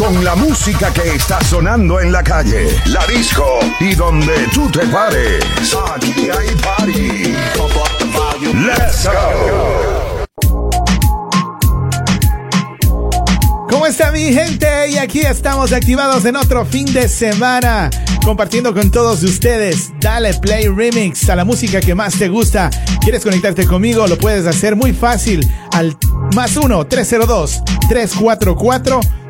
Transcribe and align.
Con 0.00 0.24
la 0.24 0.34
música 0.34 0.90
que 0.94 1.16
está 1.16 1.38
sonando 1.44 2.00
en 2.00 2.10
la 2.10 2.24
calle, 2.24 2.74
la 2.86 3.06
disco 3.06 3.58
y 3.80 3.94
donde 3.94 4.46
tú 4.54 4.70
te 4.70 4.86
pares. 4.86 5.44
Aquí 5.94 6.26
hay 6.30 6.54
party. 6.56 7.34
Let's 8.54 9.04
go. 9.04 10.24
¿Cómo 13.68 13.84
está 13.86 14.10
mi 14.10 14.32
gente? 14.32 14.88
Y 14.88 14.96
aquí 14.96 15.20
estamos 15.20 15.70
activados 15.74 16.24
en 16.24 16.36
otro 16.36 16.64
fin 16.64 16.90
de 16.94 17.06
semana, 17.06 17.90
compartiendo 18.24 18.72
con 18.72 18.90
todos 18.90 19.22
ustedes. 19.22 19.92
Dale 20.00 20.32
Play 20.32 20.68
Remix 20.68 21.28
a 21.28 21.36
la 21.36 21.44
música 21.44 21.82
que 21.82 21.94
más 21.94 22.14
te 22.14 22.30
gusta. 22.30 22.70
¿Quieres 23.02 23.22
conectarte 23.22 23.66
conmigo? 23.66 24.06
Lo 24.06 24.16
puedes 24.16 24.46
hacer 24.46 24.76
muy 24.76 24.94
fácil 24.94 25.46
al 25.72 25.94
más 26.34 26.56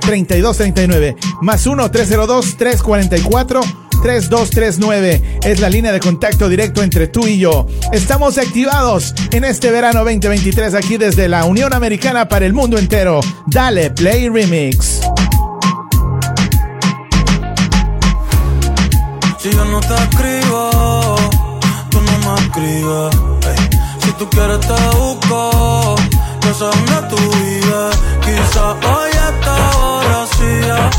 1-302-344-3239. 0.01 1.17
Más 1.43 1.67
1-302-344. 1.67 3.63
3239 4.03 5.41
es 5.45 5.61
la 5.61 5.69
línea 5.69 5.93
de 5.93 6.01
contacto 6.01 6.49
directo 6.49 6.83
entre 6.83 7.07
tú 7.09 7.27
y 7.27 7.39
yo. 7.39 7.67
Estamos 7.93 8.39
activados 8.39 9.15
en 9.31 9.45
este 9.45 9.71
verano 9.71 10.01
2023 10.05 10.75
aquí 10.75 10.97
desde 10.97 11.29
la 11.29 11.45
Unión 11.45 11.75
Americana 11.75 12.27
para 12.27 12.47
el 12.47 12.55
mundo 12.55 12.79
entero. 12.79 13.21
Dale 13.47 13.91
Play 13.91 14.31
Remix. 14.31 15.03
Si 19.39 19.51
yo 19.51 19.65
no 19.67 19.81
te 19.81 19.95
escribo, 19.95 21.17
tú 21.91 22.01
no 22.01 22.19
me 22.19 22.41
escribes. 22.43 23.17
Ey. 23.49 23.81
Si 24.05 24.13
tú 24.13 24.29
quieres 24.31 24.61
te 24.61 24.99
busco, 24.99 25.97
esa 26.51 26.71
es 26.71 27.09
tu 27.09 27.17
vida. 27.17 27.91
Quizá 28.25 28.73
hoy 28.73 29.11
está 29.11 29.57
borracía, 29.79 30.91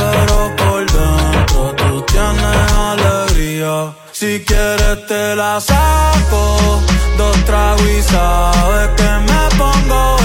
pero 0.00 0.56
por 0.56 0.80
dentro 0.96 1.74
tú 1.76 2.02
tienes 2.02 2.72
alegría. 2.72 3.94
Si 4.12 4.44
quieres 4.44 5.06
te 5.06 5.36
la 5.36 5.60
saco, 5.60 6.82
dos 7.16 7.36
tragos 7.44 7.82
y 7.82 8.02
sabes 8.02 8.88
que 8.96 9.10
me 9.28 9.56
pongo 9.56 10.15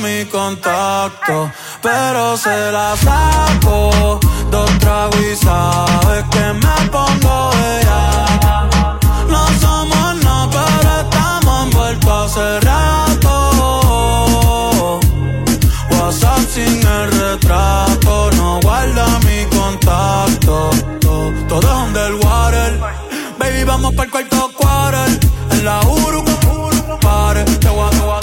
mi 0.00 0.24
contacto, 0.26 1.50
pero 1.82 2.36
se 2.36 2.72
la 2.72 2.96
saco. 2.96 4.18
Dos 4.50 4.78
tragos 4.78 5.20
y 5.20 5.36
sabes 5.36 6.24
que 6.30 6.52
me 6.54 6.88
pongo 6.90 7.50
bella. 7.50 8.26
No 9.28 9.46
somos 9.60 10.16
nada, 10.24 10.48
pero 10.50 11.00
estamos 11.00 11.64
envueltos 11.64 12.36
hace 12.36 12.60
rato. 12.60 13.40
WhatsApp 15.90 16.40
sin 16.48 16.86
el 16.86 17.10
retrato, 17.12 18.30
no 18.36 18.60
guarda 18.60 19.06
mi 19.26 19.44
contacto. 19.56 20.70
Todo, 21.00 21.60
es 21.60 21.66
underwater. 21.86 22.80
Baby, 23.38 23.64
vamos 23.64 23.94
para 23.94 24.04
el 24.04 24.10
cuarto 24.10 24.50
quarter. 24.56 25.20
En 25.50 25.64
la 25.64 25.80
Uru. 25.80 26.30
Te 27.60 27.68
voy 27.68 27.88
a 27.88 28.19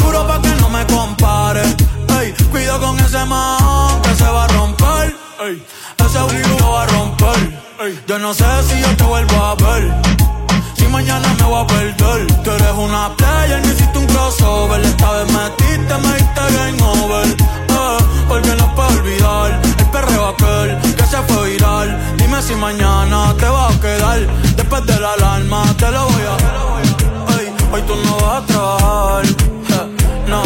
que 3.28 4.16
se 4.16 4.24
va 4.24 4.46
a 4.46 4.48
romper. 4.48 5.16
Ey, 5.42 5.62
ese 6.06 6.18
abrigo 6.18 6.72
va 6.72 6.84
a 6.84 6.86
romper. 6.88 7.60
Ey, 7.82 8.00
yo 8.08 8.20
no 8.20 8.34
sé 8.34 8.46
si 8.64 8.80
yo 8.80 8.88
te 8.96 9.04
vuelvo 9.04 9.36
a 9.36 9.56
ver. 9.56 9.94
Si 10.76 10.88
mañana 10.88 11.28
me 11.38 11.44
voy 11.44 11.62
a 11.62 11.68
perder. 11.68 12.28
Tú 12.44 12.52
eres 12.52 12.74
una 12.78 13.14
player, 13.18 13.60
no 13.66 13.72
hiciste 13.74 13.98
un 13.98 14.06
crossover. 14.08 14.80
Esta 14.82 15.12
vez 15.12 15.28
metiste, 15.34 15.98
me 16.04 16.14
diste 16.16 16.42
game 16.56 16.82
over. 16.84 17.28
Eh, 17.28 17.98
porque 18.30 18.56
no 18.56 18.76
puedo 18.76 18.90
olvidar 18.90 19.62
el 19.78 19.86
perreo 19.88 20.28
aquel 20.30 20.78
que 20.96 21.06
se 21.06 21.18
fue 21.24 21.50
viral. 21.50 22.16
Dime 22.18 22.42
si 22.42 22.56
mañana 22.56 23.34
te 23.38 23.50
va 23.50 23.68
a 23.68 23.80
quedar. 23.82 24.20
Después 24.56 24.86
de 24.86 25.00
la 25.02 25.14
alarma 25.14 25.64
te 25.78 25.92
lo 25.92 26.06
voy 26.06 26.24
a. 26.24 27.40
Ey, 27.40 27.54
hoy 27.74 27.82
tú 27.82 27.96
no 28.06 28.16
vas 28.26 28.42
a 28.42 28.46
trabajar. 28.46 29.26
Eh, 29.26 29.98
no, 30.28 30.44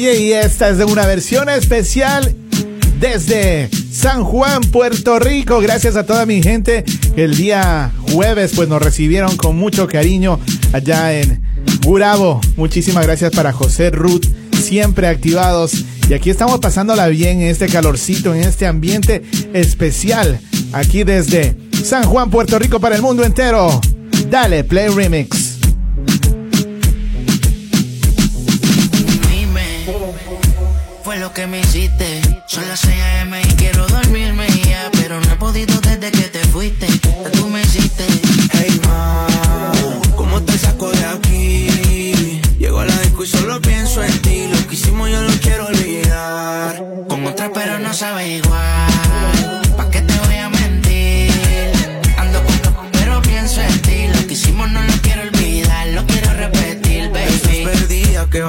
Oye, 0.00 0.18
y 0.18 0.32
esta 0.32 0.70
es 0.70 0.78
de 0.78 0.86
una 0.86 1.04
versión 1.04 1.50
especial 1.50 2.34
desde 2.98 3.68
San 3.92 4.24
Juan, 4.24 4.62
Puerto 4.62 5.18
Rico. 5.18 5.60
Gracias 5.60 5.94
a 5.94 6.06
toda 6.06 6.24
mi 6.24 6.42
gente 6.42 6.86
el 7.16 7.36
día 7.36 7.92
jueves 8.10 8.52
pues 8.56 8.66
nos 8.66 8.80
recibieron 8.80 9.36
con 9.36 9.58
mucho 9.58 9.86
cariño 9.86 10.40
allá 10.72 11.12
en 11.20 11.42
Gurabo. 11.84 12.40
Muchísimas 12.56 13.04
gracias 13.04 13.30
para 13.32 13.52
José 13.52 13.90
Ruth, 13.90 14.24
siempre 14.58 15.06
activados. 15.06 15.84
Y 16.08 16.14
aquí 16.14 16.30
estamos 16.30 16.60
pasándola 16.60 17.08
bien 17.08 17.42
en 17.42 17.48
este 17.48 17.66
calorcito, 17.66 18.34
en 18.34 18.44
este 18.44 18.66
ambiente 18.66 19.22
especial. 19.52 20.40
Aquí 20.72 21.04
desde 21.04 21.54
San 21.84 22.04
Juan, 22.04 22.30
Puerto 22.30 22.58
Rico 22.58 22.80
para 22.80 22.96
el 22.96 23.02
mundo 23.02 23.22
entero. 23.22 23.78
Dale, 24.30 24.64
Play 24.64 24.88
Remix. 24.88 25.59
Fue 31.10 31.18
lo 31.18 31.32
que 31.32 31.44
me 31.48 31.58
hiciste. 31.58 32.22
Son 32.46 32.68
las 32.68 32.78
6 32.78 32.94
a.m. 33.02 33.42
y 33.42 33.56
quiero 33.56 33.84
dormirme 33.88 34.46
ya, 34.64 34.88
pero 34.92 35.20
no 35.20 35.32
he 35.32 35.34
podido 35.34 35.80
desde 35.80 36.12
que 36.12 36.28
te 36.28 36.38
fuiste. 36.46 36.86
Ya 36.86 37.32
tú 37.32 37.48
me 37.48 37.62
hiciste. 37.62 38.06
Hey 38.52 38.80
ma, 38.86 39.26
¿cómo 40.14 40.40
te 40.40 40.56
saco 40.56 40.88
de 40.92 41.04
aquí? 41.06 42.40
Llego 42.60 42.78
a 42.78 42.84
la 42.84 42.96
disco 43.00 43.24
y 43.24 43.26
solo 43.26 43.60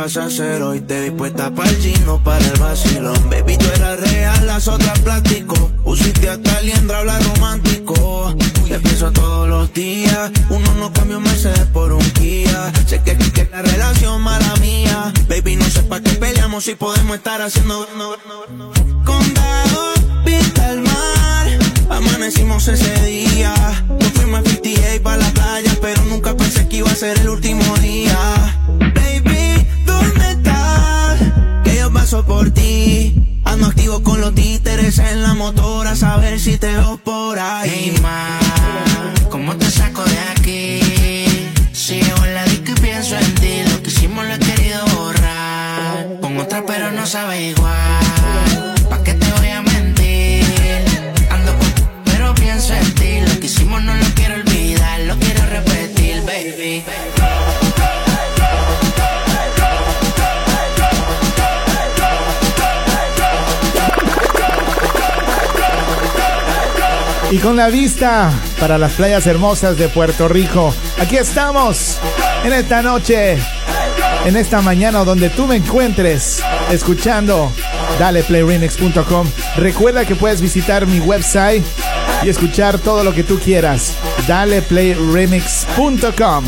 vas 0.01 0.17
a 0.17 0.25
hacer 0.25 0.63
hoy? 0.63 0.79
Te 0.81 0.99
dispuesta 1.01 1.53
para 1.53 1.69
el 1.69 1.77
gino, 1.77 2.23
para 2.23 2.43
el 2.43 2.59
vacilón. 2.59 3.29
Baby, 3.29 3.55
tú 3.57 3.67
eras 3.75 3.99
real, 3.99 4.47
las 4.47 4.67
otras 4.67 4.97
plástico. 4.99 5.71
Usiste 5.83 6.27
hasta 6.27 6.59
liendra, 6.61 6.99
habla 6.99 7.19
romántico. 7.19 8.35
Te 8.67 8.79
pienso 8.79 9.11
todos 9.11 9.47
los 9.47 9.71
días. 9.73 10.31
Uno 10.49 10.73
no 10.75 10.91
cambia 10.91 11.17
un 11.17 11.23
Mercedes 11.23 11.67
por 11.71 11.91
un 11.91 12.09
Kia. 12.11 12.71
Sé 12.87 13.03
que, 13.03 13.15
que, 13.15 13.47
la 13.51 13.61
relación 13.61 14.23
mala 14.23 14.55
mía. 14.55 15.13
Baby, 15.29 15.57
no 15.57 15.65
sé 15.65 15.83
para 15.83 16.01
qué 16.01 16.11
peleamos 16.15 16.63
si 16.63 16.73
podemos 16.73 17.17
estar 17.17 17.39
haciendo. 17.39 17.87
Condado, 19.05 19.93
vista 20.25 20.69
al 20.69 20.81
mar. 20.81 21.47
Amanecimos 21.89 22.67
ese 22.67 23.05
día. 23.05 23.53
Nos 23.87 24.11
fuimos 24.13 24.39
a 24.39 24.49
58 24.49 25.03
para 25.03 25.17
la 25.17 25.29
playa, 25.29 25.77
pero 25.79 26.03
nunca 26.05 26.35
pensé 26.35 26.67
que 26.67 26.77
iba 26.77 26.89
a 26.89 26.95
ser 26.95 27.19
el 27.19 27.29
último 27.29 27.77
día. 27.77 28.17
Baby, 28.95 29.60
¿dónde 30.01 30.31
estás? 30.31 31.19
Que 31.63 31.77
yo 31.77 31.91
paso 31.91 32.25
por 32.25 32.51
ti. 32.51 33.15
Ando 33.45 33.67
activo 33.67 34.01
con 34.03 34.21
los 34.21 34.33
títeres 34.33 34.99
en 34.99 35.21
la 35.21 35.33
motora, 35.33 35.91
a 35.91 35.95
saber 35.95 36.39
si 36.39 36.57
te 36.57 36.67
veo 36.67 36.97
por 36.97 37.37
ahí. 37.39 37.69
Hey, 37.73 37.99
ma, 38.01 38.39
¿cómo 39.29 39.55
te 39.57 39.69
saco 39.69 40.03
de 40.03 40.19
aquí? 40.33 40.79
Sigo 41.73 42.25
en 42.25 42.33
la 42.33 42.45
disco 42.45 42.71
y 42.71 42.79
pienso 42.81 43.17
en 43.17 43.35
ti. 43.35 43.63
Lo 43.69 43.81
que 43.83 43.89
hicimos 43.89 44.25
lo 44.25 44.33
he 44.33 44.39
querido 44.39 44.85
borrar. 44.95 46.19
Con 46.21 46.37
otra 46.37 46.63
pero 46.65 46.91
no 46.91 47.05
sabe 47.05 47.49
igual. 47.49 48.75
¿Pa' 48.89 49.03
qué 49.03 49.13
te 49.13 49.31
voy 49.33 49.49
a 49.49 49.61
mentir? 49.61 50.43
Ando 51.29 51.51
con 51.57 51.69
pero 52.05 52.33
pienso 52.35 52.73
en 52.73 52.95
ti. 52.95 53.19
Lo 53.27 53.39
que 53.39 53.47
hicimos 53.47 53.83
no 53.83 53.95
lo 53.95 54.05
quiero 54.15 54.35
olvidar, 54.35 54.99
lo 55.01 55.17
quiero 55.17 55.45
repetir, 55.47 56.21
baby. 56.25 56.83
Y 67.31 67.39
con 67.39 67.55
la 67.55 67.69
vista 67.69 68.31
para 68.59 68.77
las 68.77 68.91
playas 68.91 69.25
hermosas 69.25 69.77
de 69.77 69.87
Puerto 69.87 70.27
Rico. 70.27 70.75
Aquí 70.99 71.15
estamos 71.15 71.97
en 72.43 72.51
esta 72.51 72.81
noche, 72.81 73.37
en 74.25 74.35
esta 74.35 74.59
mañana 74.61 75.05
donde 75.05 75.29
tú 75.29 75.47
me 75.47 75.55
encuentres 75.55 76.43
escuchando 76.69 77.49
daleplayremix.com. 77.99 79.27
Recuerda 79.55 80.03
que 80.05 80.15
puedes 80.15 80.41
visitar 80.41 80.85
mi 80.85 80.99
website 80.99 81.63
y 82.23 82.29
escuchar 82.29 82.79
todo 82.79 83.03
lo 83.03 83.13
que 83.13 83.23
tú 83.23 83.39
quieras. 83.39 83.93
daleplayremix.com. 84.27 86.45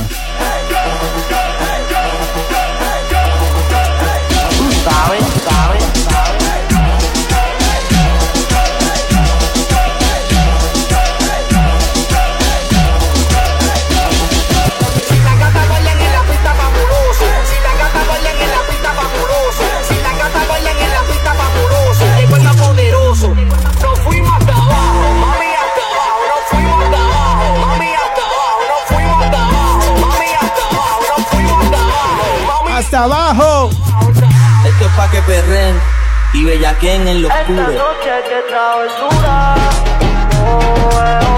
hasta 32.93 33.05
abajo. 33.05 33.69
Esto 34.65 34.85
es 34.85 34.91
pa' 34.95 35.09
que 35.09 35.21
perren 35.23 35.75
y 36.33 36.45
bellaquen 36.45 37.07
en 37.07 37.23
lo 37.23 37.27
oscuro. 37.27 37.61
Esta 37.61 37.73
noche 37.73 38.09
de 38.29 38.41
travesura. 38.49 39.55
Oh, 40.45 40.59
oh, 40.93 41.32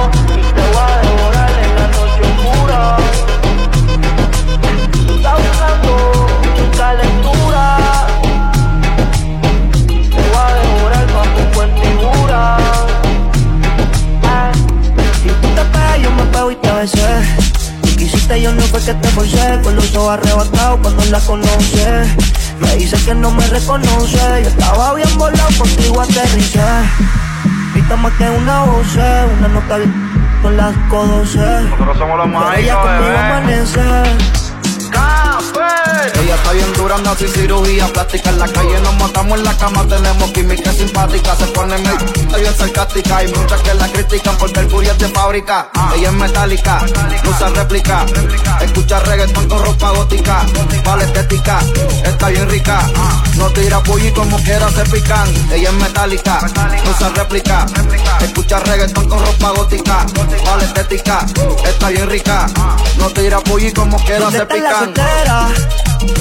yo 18.33 18.51
no 18.53 18.61
fue 18.63 18.81
que 18.81 18.93
te 18.93 19.07
forcé 19.09 19.59
Con 19.63 19.75
los 19.75 19.95
ojos 19.95 20.13
arrebatados 20.13 20.79
cuando 20.81 21.05
la 21.05 21.19
conoce. 21.19 22.03
Me 22.59 22.75
dice 22.75 22.97
que 23.05 23.13
no 23.13 23.31
me 23.31 23.45
reconoce. 23.47 24.17
Yo 24.17 24.49
estaba 24.49 24.93
bien 24.95 25.17
volado, 25.17 25.49
contigo 25.57 26.01
aterricé. 26.01 26.61
Grita 27.73 27.95
más 27.97 28.13
que 28.13 28.29
una 28.29 28.63
voz, 28.63 28.95
una 29.37 29.47
nota 29.49 29.77
con 30.41 30.57
las 30.57 30.75
codos 30.89 31.35
Nosotros 31.35 31.97
somos 31.97 32.17
los 32.19 32.27
más 32.29 32.57
Ella 32.57 32.75
conmigo 32.75 33.17
amanece 33.17 33.81
ella 36.21 36.35
está 36.35 36.51
bien 36.51 36.73
dura, 36.73 36.97
no 36.97 37.15
sin 37.15 37.29
cirugía 37.29 37.87
plástica. 37.87 38.29
En 38.29 38.39
la 38.39 38.47
calle 38.47 38.79
nos 38.81 38.95
matamos 38.95 39.37
en 39.39 39.45
la 39.45 39.57
cama, 39.57 39.87
tenemos 39.87 40.31
química 40.31 40.71
simpática. 40.73 41.35
Se 41.35 41.45
pone 41.47 41.77
medio 41.77 42.37
bien 42.37 42.55
sarcástica. 42.57 43.17
Hay 43.17 43.27
muchas 43.33 43.61
que 43.61 43.73
la 43.73 43.87
critican 43.87 44.37
porque 44.37 44.59
el 44.59 44.67
curio 44.67 44.91
es 44.91 44.97
de 44.99 45.07
fábrica. 45.09 45.69
Ella 45.95 46.09
es 46.09 46.13
metálica, 46.13 46.85
no 47.23 47.29
usa 47.29 47.49
réplica. 47.49 48.05
Escucha 48.61 48.99
reggaeton 48.99 49.47
con 49.47 49.63
ropa 49.63 49.91
gótica. 49.91 50.45
Vale 50.83 51.05
estética, 51.05 51.59
está 52.03 52.29
bien 52.29 52.49
rica. 52.49 52.79
No 53.37 53.49
tira 53.51 53.81
pollo 53.83 54.13
como 54.13 54.37
quiera 54.37 54.69
se 54.71 54.83
pican. 54.85 55.27
Ella 55.51 55.69
es 55.69 55.75
metálica, 55.75 56.39
no 56.83 56.91
usa 56.91 57.09
réplica. 57.09 57.65
Escucha 58.21 58.59
reggaeton 58.59 59.09
con 59.09 59.19
ropa 59.25 59.51
gótica. 59.51 60.05
Vale 60.45 60.65
estética, 60.65 61.25
está 61.65 61.89
bien 61.89 62.09
rica. 62.09 62.47
No 62.97 63.09
tira 63.09 63.39
pollo 63.39 63.73
como 63.73 63.97
quiera 64.03 64.31
se 64.31 64.45
pican. 64.45 64.93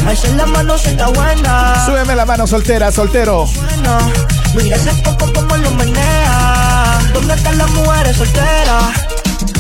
Alza 0.06 0.28
la 0.37 0.46
mano 0.46 0.76
si 0.78 0.88
está 0.88 1.08
buena. 1.08 1.84
Súbeme 1.87 2.14
la 2.14 2.25
mano 2.25 2.46
soltera, 2.46 2.93
soltero. 2.93 3.46
Suena. 3.46 3.99
Mira 4.55 4.76
ese 4.76 4.93
poco 5.02 5.32
como 5.32 5.56
lo 5.56 5.70
menea. 5.72 6.99
¿Dónde 7.12 7.34
están 7.34 7.58
las 7.58 7.70
mujeres 7.70 8.16
solteras? 8.16 8.84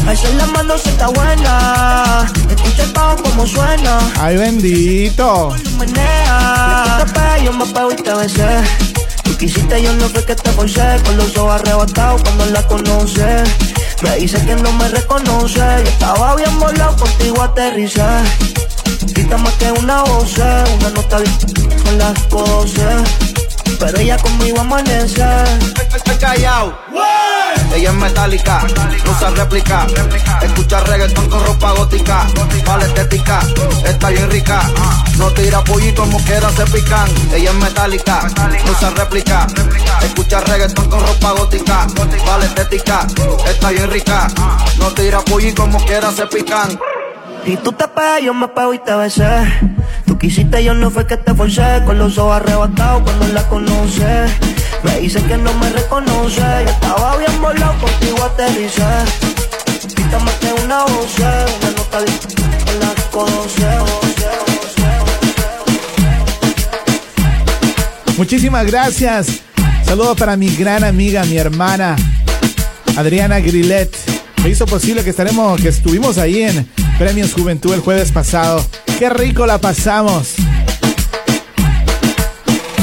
Alza 0.06 0.28
la 0.36 0.46
mano 0.46 0.76
si 0.76 0.90
está 0.90 1.08
buena. 1.08 2.26
Escucha 2.48 2.82
el 2.82 2.92
bajo 2.92 3.16
como 3.22 3.46
suena. 3.46 3.98
Ay, 4.20 4.36
bendito. 4.36 5.54
Menea. 5.78 7.04
Te 7.12 7.44
yo 7.44 7.52
me 7.52 7.64
pego 7.66 7.92
y 7.92 7.96
te 7.96 8.14
besé. 8.14 8.60
Tú 9.24 9.36
quisiste, 9.38 9.82
yo 9.82 9.92
no 9.94 10.08
fue 10.10 10.24
que 10.24 10.34
te 10.34 10.50
forcé. 10.52 11.00
Con 11.04 11.16
los 11.16 11.36
ojos 11.36 11.60
arrebatados 11.60 12.22
cuando 12.22 12.46
la 12.46 12.66
conoce. 12.66 13.44
Me 14.02 14.16
dice 14.16 14.38
que 14.44 14.54
no 14.56 14.72
me 14.72 14.88
reconoce. 14.88 15.58
Yo 15.58 15.90
estaba 15.90 16.36
bien 16.36 16.58
volado, 16.60 16.94
contigo 16.96 17.42
aterricé. 17.42 18.02
Grita 19.00 19.36
más 19.38 19.52
que 19.54 19.72
una 19.72 20.02
voz, 20.02 20.36
una 20.38 20.90
nota 20.90 21.18
con 21.84 21.98
las 21.98 22.18
cosas. 22.24 23.02
Pero 23.78 23.98
ella 23.98 24.16
conmigo 24.18 24.60
amanece. 24.60 25.24
Estoy 25.94 26.16
callado. 26.16 26.78
Ella 27.74 27.90
es 27.90 27.96
metálica, 27.96 28.64
no 29.04 29.10
usa 29.10 29.30
réplica. 29.30 29.86
Escucha 30.42 30.80
reggaeton 30.80 31.28
con 31.28 31.44
ropa 31.44 31.72
gótica. 31.72 32.26
Vale 32.64 32.84
estética, 32.86 33.40
está 33.84 34.10
bien 34.10 34.30
rica. 34.30 34.62
No 35.18 35.30
tira 35.32 35.62
pollito 35.64 36.02
como 36.02 36.18
quiera 36.24 36.50
se 36.52 36.64
pican. 36.66 37.08
Ella 37.32 37.50
es 37.50 37.56
metálica, 37.56 38.28
no 38.64 38.70
usa 38.70 38.90
réplica. 38.90 39.46
Escucha 40.02 40.40
reggaeton 40.40 40.88
con 40.88 41.00
ropa 41.00 41.32
gótica. 41.32 41.86
Vale 42.26 42.46
estética, 42.46 43.06
está 43.48 43.70
bien 43.70 43.90
rica. 43.90 44.28
No 44.78 44.92
tira 44.92 45.20
pollito 45.22 45.62
como 45.62 45.84
quiera 45.84 46.12
se 46.12 46.26
pican. 46.26 46.78
Y 47.46 47.56
tú 47.58 47.72
te 47.72 47.86
pegas, 47.88 48.22
yo 48.22 48.32
me 48.32 48.48
pego 48.48 48.72
y 48.72 48.78
te 48.78 48.94
besé. 48.94 49.28
Tú 50.06 50.16
quisiste, 50.16 50.64
yo 50.64 50.72
no 50.72 50.90
fue 50.90 51.06
que 51.06 51.18
te 51.18 51.34
forcé. 51.34 51.82
Con 51.84 51.98
los 51.98 52.16
ojos 52.16 52.36
arrebatados 52.36 53.02
cuando 53.02 53.28
la 53.28 53.46
conoce. 53.48 54.24
Me 54.82 55.00
dice 55.00 55.22
que 55.24 55.36
no 55.36 55.52
me 55.54 55.68
reconoce. 55.68 56.40
Yo 56.40 56.70
estaba 56.70 57.18
bien 57.18 57.42
volado, 57.42 57.74
contigo 57.80 58.24
aterricé. 58.24 58.82
Quítame 59.88 60.30
que 60.40 60.64
una 60.64 60.84
voz, 60.84 61.18
una 61.18 61.70
nota 61.76 61.98
con 62.64 62.80
la 62.80 62.94
conoce. 63.10 63.64
Muchísimas 68.16 68.64
gracias. 68.66 69.40
Saludos 69.84 70.16
para 70.16 70.34
mi 70.36 70.48
gran 70.56 70.82
amiga, 70.82 71.24
mi 71.24 71.36
hermana, 71.36 71.94
Adriana 72.96 73.38
Grillet. 73.40 74.23
Me 74.44 74.50
hizo 74.50 74.66
posible 74.66 75.02
que 75.02 75.08
estaremos, 75.08 75.58
que 75.58 75.68
estuvimos 75.68 76.18
ahí 76.18 76.42
en 76.42 76.68
Premios 76.98 77.32
Juventud 77.32 77.72
el 77.72 77.80
jueves 77.80 78.12
pasado. 78.12 78.62
Qué 78.98 79.08
rico 79.08 79.46
la 79.46 79.56
pasamos. 79.56 80.34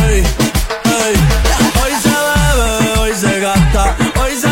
Hoy 0.09 1.93
se 2.01 2.09
bebe, 2.09 2.99
hoy 2.99 3.11
se 3.13 3.39
gasta, 3.39 3.95
hoy 4.23 4.31
se 4.41 4.49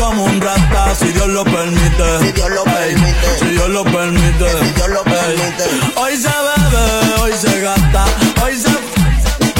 como 0.00 0.24
un 0.26 0.40
rata, 0.40 0.94
si 0.94 1.06
Dios 1.06 1.26
lo 1.26 1.42
permite. 1.42 2.18
Si 2.20 2.30
Dios 2.30 2.50
lo 2.50 2.62
permite. 2.62 3.38
Si 3.40 3.46
Dios 3.46 3.68
lo 3.70 3.82
permite. 3.82 4.50
Si 4.60 4.74
Dios 4.74 4.88
lo 4.90 5.02
permite. 5.02 5.64
Hoy 5.96 6.16
se 6.16 6.28
bebe, 6.28 7.20
hoy 7.20 7.32
se 7.32 7.60
gasta, 7.60 8.04
hoy 8.44 8.56
se 8.56 8.70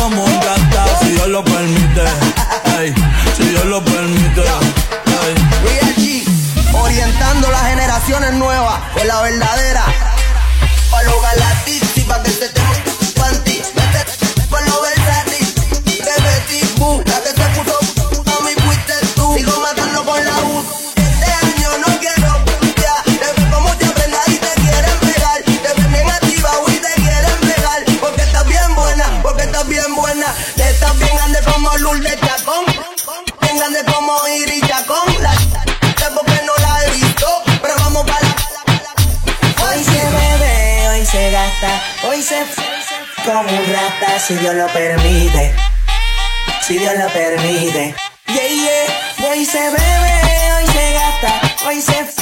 como 0.00 0.24
un 0.24 0.32
rata, 0.32 0.84
si 1.00 1.08
Dios 1.10 1.26
lo 1.26 1.42
permite. 1.42 2.04
si 3.36 3.44
Dios 3.46 3.64
lo 3.64 3.84
permite. 3.84 4.01
Generaciones 8.02 8.38
nuevas 8.38 8.80
por 8.94 9.06
la 9.06 9.22
verdadera. 9.22 9.91
gata. 41.62 41.82
Hoy 42.08 42.22
se 42.22 42.40
f 42.40 42.62
como 43.24 43.40
un 43.40 43.72
rata, 43.72 44.18
si 44.18 44.34
Dios 44.34 44.54
lo 44.54 44.66
permite. 44.68 45.54
Si 46.66 46.78
Dios 46.78 46.94
lo 46.98 47.08
permite. 47.08 47.94
Yeah, 48.26 48.48
yeah. 48.48 49.30
Hoy 49.30 49.44
se 49.44 49.58
bebe, 49.58 50.52
hoy 50.56 50.66
se 50.66 50.92
gasta. 50.92 51.66
Hoy 51.66 51.80
se 51.80 51.92
f 52.00 52.12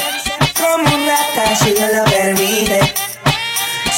como 0.60 0.94
un 0.94 1.06
rata, 1.06 1.56
si 1.56 1.70
Dios 1.70 1.90
lo 1.94 2.04
permite. 2.04 2.80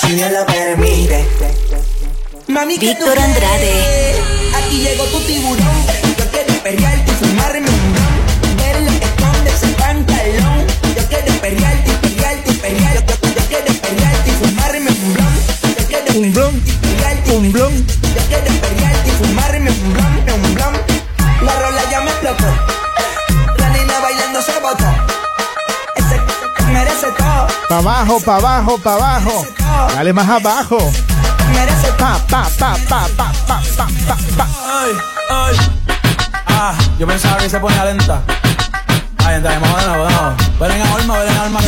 Si 0.01 0.13
Dios 0.15 0.33
lo 0.33 0.47
permite. 0.47 1.27
Mami, 2.49 2.79
Víctor 2.79 3.19
Andrade. 3.19 4.15
Aquí 4.57 4.79
llegó 4.79 5.05
tu 5.05 5.21
tiburón. 5.21 5.87
Yo 6.19 6.31
quiero 6.31 6.55
pelearte 6.63 7.13
y 7.13 7.15
fumarme 7.15 7.69
un 7.69 7.95
ron. 7.97 8.57
Ver 8.57 8.81
lo 8.83 8.99
que 8.99 9.05
esconde 9.05 9.51
ese 9.51 9.69
pantalón. 9.69 10.67
Yo 10.97 11.09
quiero 11.09 11.33
pelearte 11.41 11.91
y 11.91 11.95
pelearte 11.95 12.51
y 12.51 12.55
pelearte. 12.55 13.05
Yo, 13.07 13.29
yo, 13.29 13.35
yo 13.35 13.47
quiero 13.49 13.73
pelearte 13.81 14.31
y 14.31 14.33
fumarme 14.33 14.91
un 14.91 15.15
ron 15.17 15.22
un 16.15 16.33
blon, 16.33 16.63
un 17.35 17.53
blon. 17.53 17.73
Yo 17.75 18.21
quiero 18.29 18.53
pelearte 18.61 19.09
y 19.09 19.11
fumarme 19.13 19.71
un 19.71 19.93
blon, 19.93 20.45
un 20.45 20.55
blon. 20.55 20.75
La 21.43 21.59
rola 21.59 21.83
ya 21.91 22.01
me 22.01 22.11
explotó. 22.11 22.47
La 23.59 23.69
nena 23.71 24.01
bailando 24.01 24.43
se 24.43 24.53
botó. 24.61 24.85
Ese 25.97 26.21
merece 26.73 27.07
todo. 27.17 27.47
Pa' 27.69 27.79
abajo, 27.79 28.21
pa' 28.21 28.37
abajo, 28.37 28.79
pa' 28.79 28.95
abajo. 28.95 29.47
Dale 29.95 30.13
más 30.13 30.29
abajo. 30.29 30.93
Merece 31.53 31.93
pa, 31.99 32.19
pa, 32.29 32.49
pa, 32.59 32.77
pa, 32.89 33.09
pa, 33.17 33.33
pa, 33.47 33.61
pa, 33.77 33.87
pa, 34.07 34.17
pa. 34.37 34.49
Ay, 34.67 34.93
ay. 35.31 35.57
Ah, 36.47 36.75
yo 36.99 37.07
pensaba 37.07 37.39
que 37.39 37.49
se 37.49 37.59
ponía 37.59 37.85
lenta. 37.85 38.23
Ay, 39.25 39.37
entramos 39.37 39.81
de 39.81 39.87
nuevo, 39.87 40.05
de 40.05 40.13
nuevo. 40.13 40.37
Ven 40.61 40.73
en 40.73 40.83
alma, 40.83 41.19
ven 41.19 41.33
en 41.33 41.39
alma. 41.39 41.61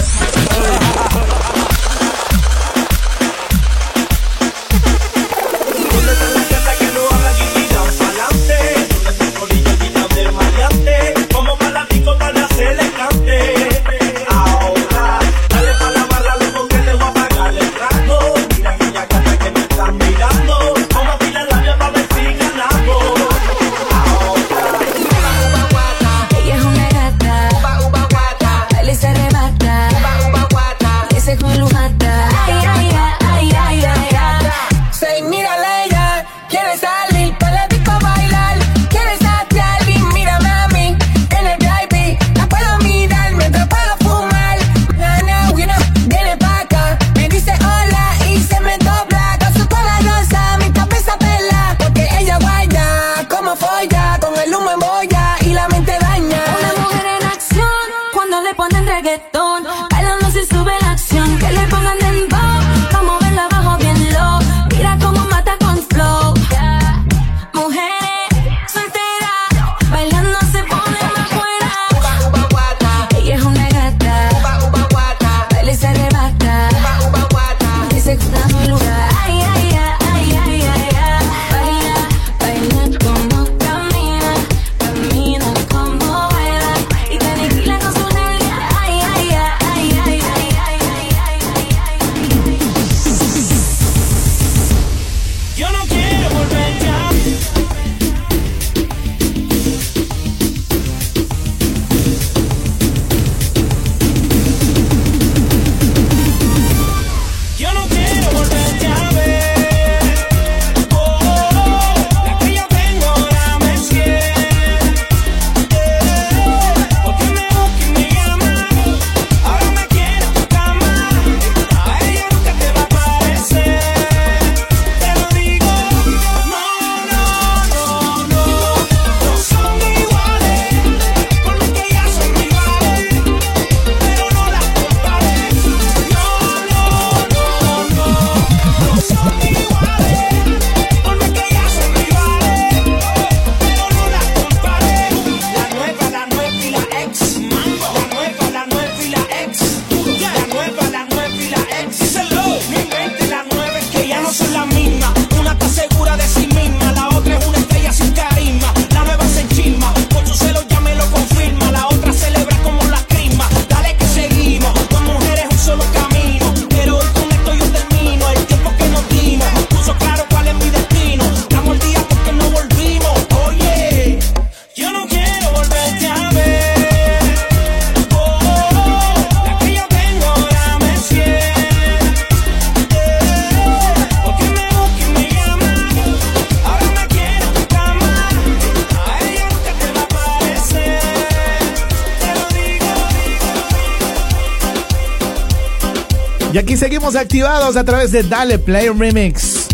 Y 196.55 196.59
aquí 196.59 196.77
seguimos 196.77 197.17
activados 197.17 197.77
a 197.77 197.83
través 197.83 198.13
de 198.13 198.23
Dale 198.23 198.61
Play 198.61 198.89
Remix. 198.89 199.67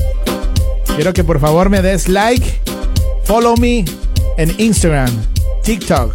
Quiero 0.94 1.12
que 1.12 1.22
por 1.22 1.38
favor 1.38 1.68
me 1.68 1.82
des 1.82 2.08
like, 2.08 2.42
follow 3.24 3.54
me 3.58 3.84
en 4.38 4.54
Instagram, 4.56 5.10
TikTok, 5.62 6.14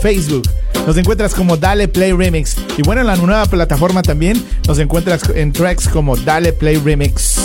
Facebook. 0.00 0.48
Nos 0.86 0.96
encuentras 0.96 1.34
como 1.34 1.58
Dale 1.58 1.88
Play 1.88 2.12
Remix. 2.12 2.56
Y 2.78 2.82
bueno, 2.84 3.02
en 3.02 3.06
la 3.06 3.16
nueva 3.16 3.44
plataforma 3.44 4.00
también 4.00 4.42
nos 4.66 4.78
encuentras 4.78 5.28
en 5.34 5.52
tracks 5.52 5.86
como 5.88 6.16
Dale 6.16 6.54
Play 6.54 6.78
Remix. 6.78 7.36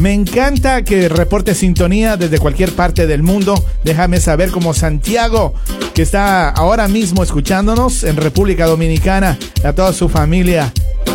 Me 0.00 0.14
encanta 0.14 0.84
que 0.84 1.10
reporte 1.10 1.54
sintonía 1.54 2.16
desde 2.16 2.38
cualquier 2.38 2.72
parte 2.72 3.06
del 3.06 3.22
mundo. 3.22 3.62
Déjame 3.84 4.20
saber 4.20 4.50
como 4.50 4.72
Santiago, 4.72 5.52
que 5.92 6.00
está 6.00 6.48
ahora 6.48 6.88
mismo 6.88 7.22
escuchándonos 7.22 8.04
en 8.04 8.16
República 8.16 8.64
Dominicana, 8.64 9.38
a 9.62 9.74
toda 9.74 9.92
su 9.92 10.08
familia. 10.08 10.72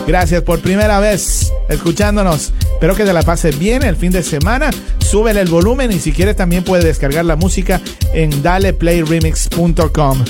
Gracias 0.07 0.43
por 0.43 0.59
primera 0.59 0.99
vez 0.99 1.51
escuchándonos. 1.69 2.53
Espero 2.73 2.95
que 2.95 3.03
te 3.05 3.13
la 3.13 3.23
pases 3.23 3.57
bien 3.57 3.81
el 3.83 3.95
fin 3.95 4.11
de 4.11 4.21
semana. 4.23 4.69
Súbele 4.99 5.41
el 5.41 5.49
volumen 5.49 5.91
y 5.91 5.99
si 5.99 6.11
quieres 6.11 6.35
también 6.35 6.63
puedes 6.63 6.85
descargar 6.85 7.25
la 7.25 7.35
música 7.35 7.81
en 8.13 8.43
daleplayremix.com. 8.43 10.23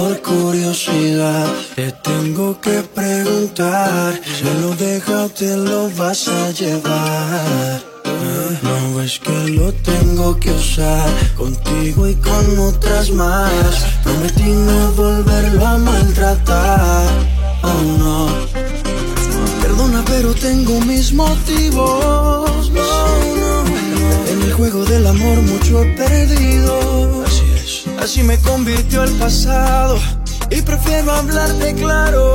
Por 0.00 0.22
curiosidad 0.22 1.46
te 1.74 1.92
tengo 1.92 2.58
que 2.60 2.76
preguntar. 3.00 4.18
Me 4.44 4.52
lo 4.62 4.70
deja 4.74 5.28
te 5.28 5.56
lo 5.56 5.90
vas 5.90 6.26
a 6.28 6.50
llevar. 6.52 7.82
No 8.62 8.96
ves 8.96 9.18
que 9.18 9.38
lo 9.58 9.72
tengo 9.90 10.38
que 10.42 10.52
usar 10.52 11.08
contigo 11.36 12.08
y 12.08 12.14
con 12.14 12.44
otras 12.70 13.10
más. 13.10 13.70
Prometí 14.02 14.50
no 14.68 14.92
volverlo 14.92 15.66
a 15.66 15.76
maltratar. 15.76 17.06
Oh 17.62 17.82
no. 18.02 18.16
Perdona, 19.62 20.02
pero 20.06 20.32
tengo 20.34 20.80
mis 20.80 21.12
motivos. 21.12 22.70
No, 22.78 22.92
no, 23.42 23.52
no. 24.00 24.26
En 24.32 24.38
el 24.46 24.52
juego 24.54 24.84
del 24.86 25.06
amor 25.06 25.36
mucho 25.42 25.82
he 25.82 25.86
perdido. 26.02 27.29
Así 28.00 28.22
me 28.22 28.38
convirtió 28.38 29.04
el 29.04 29.12
pasado. 29.12 29.98
y 30.50 30.60
prefiero 30.62 31.12
hablarte 31.12 31.74
claro. 31.74 32.34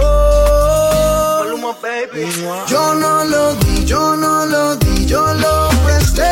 Yo 2.67 2.95
no 2.95 3.23
lo 3.25 3.55
di, 3.55 3.85
yo 3.85 4.15
no 4.15 4.45
lo 4.45 4.75
di, 4.77 5.05
yo 5.05 5.33
lo 5.33 5.69
presté. 5.85 6.31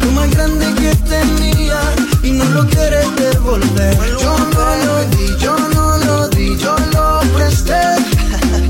Lo 0.00 0.10
más 0.12 0.30
grande 0.30 0.66
que 0.80 0.94
tenía 1.08 1.80
y 2.22 2.30
no 2.32 2.44
lo 2.46 2.66
quieres 2.68 3.06
devolver. 3.16 3.96
Yo 4.20 4.38
no 4.38 4.76
lo 4.86 5.04
di, 5.16 5.36
yo 5.38 5.56
no 5.74 5.98
lo 5.98 6.28
di, 6.28 6.56
yo 6.56 6.76
lo 6.92 7.20
presté. 7.34 7.82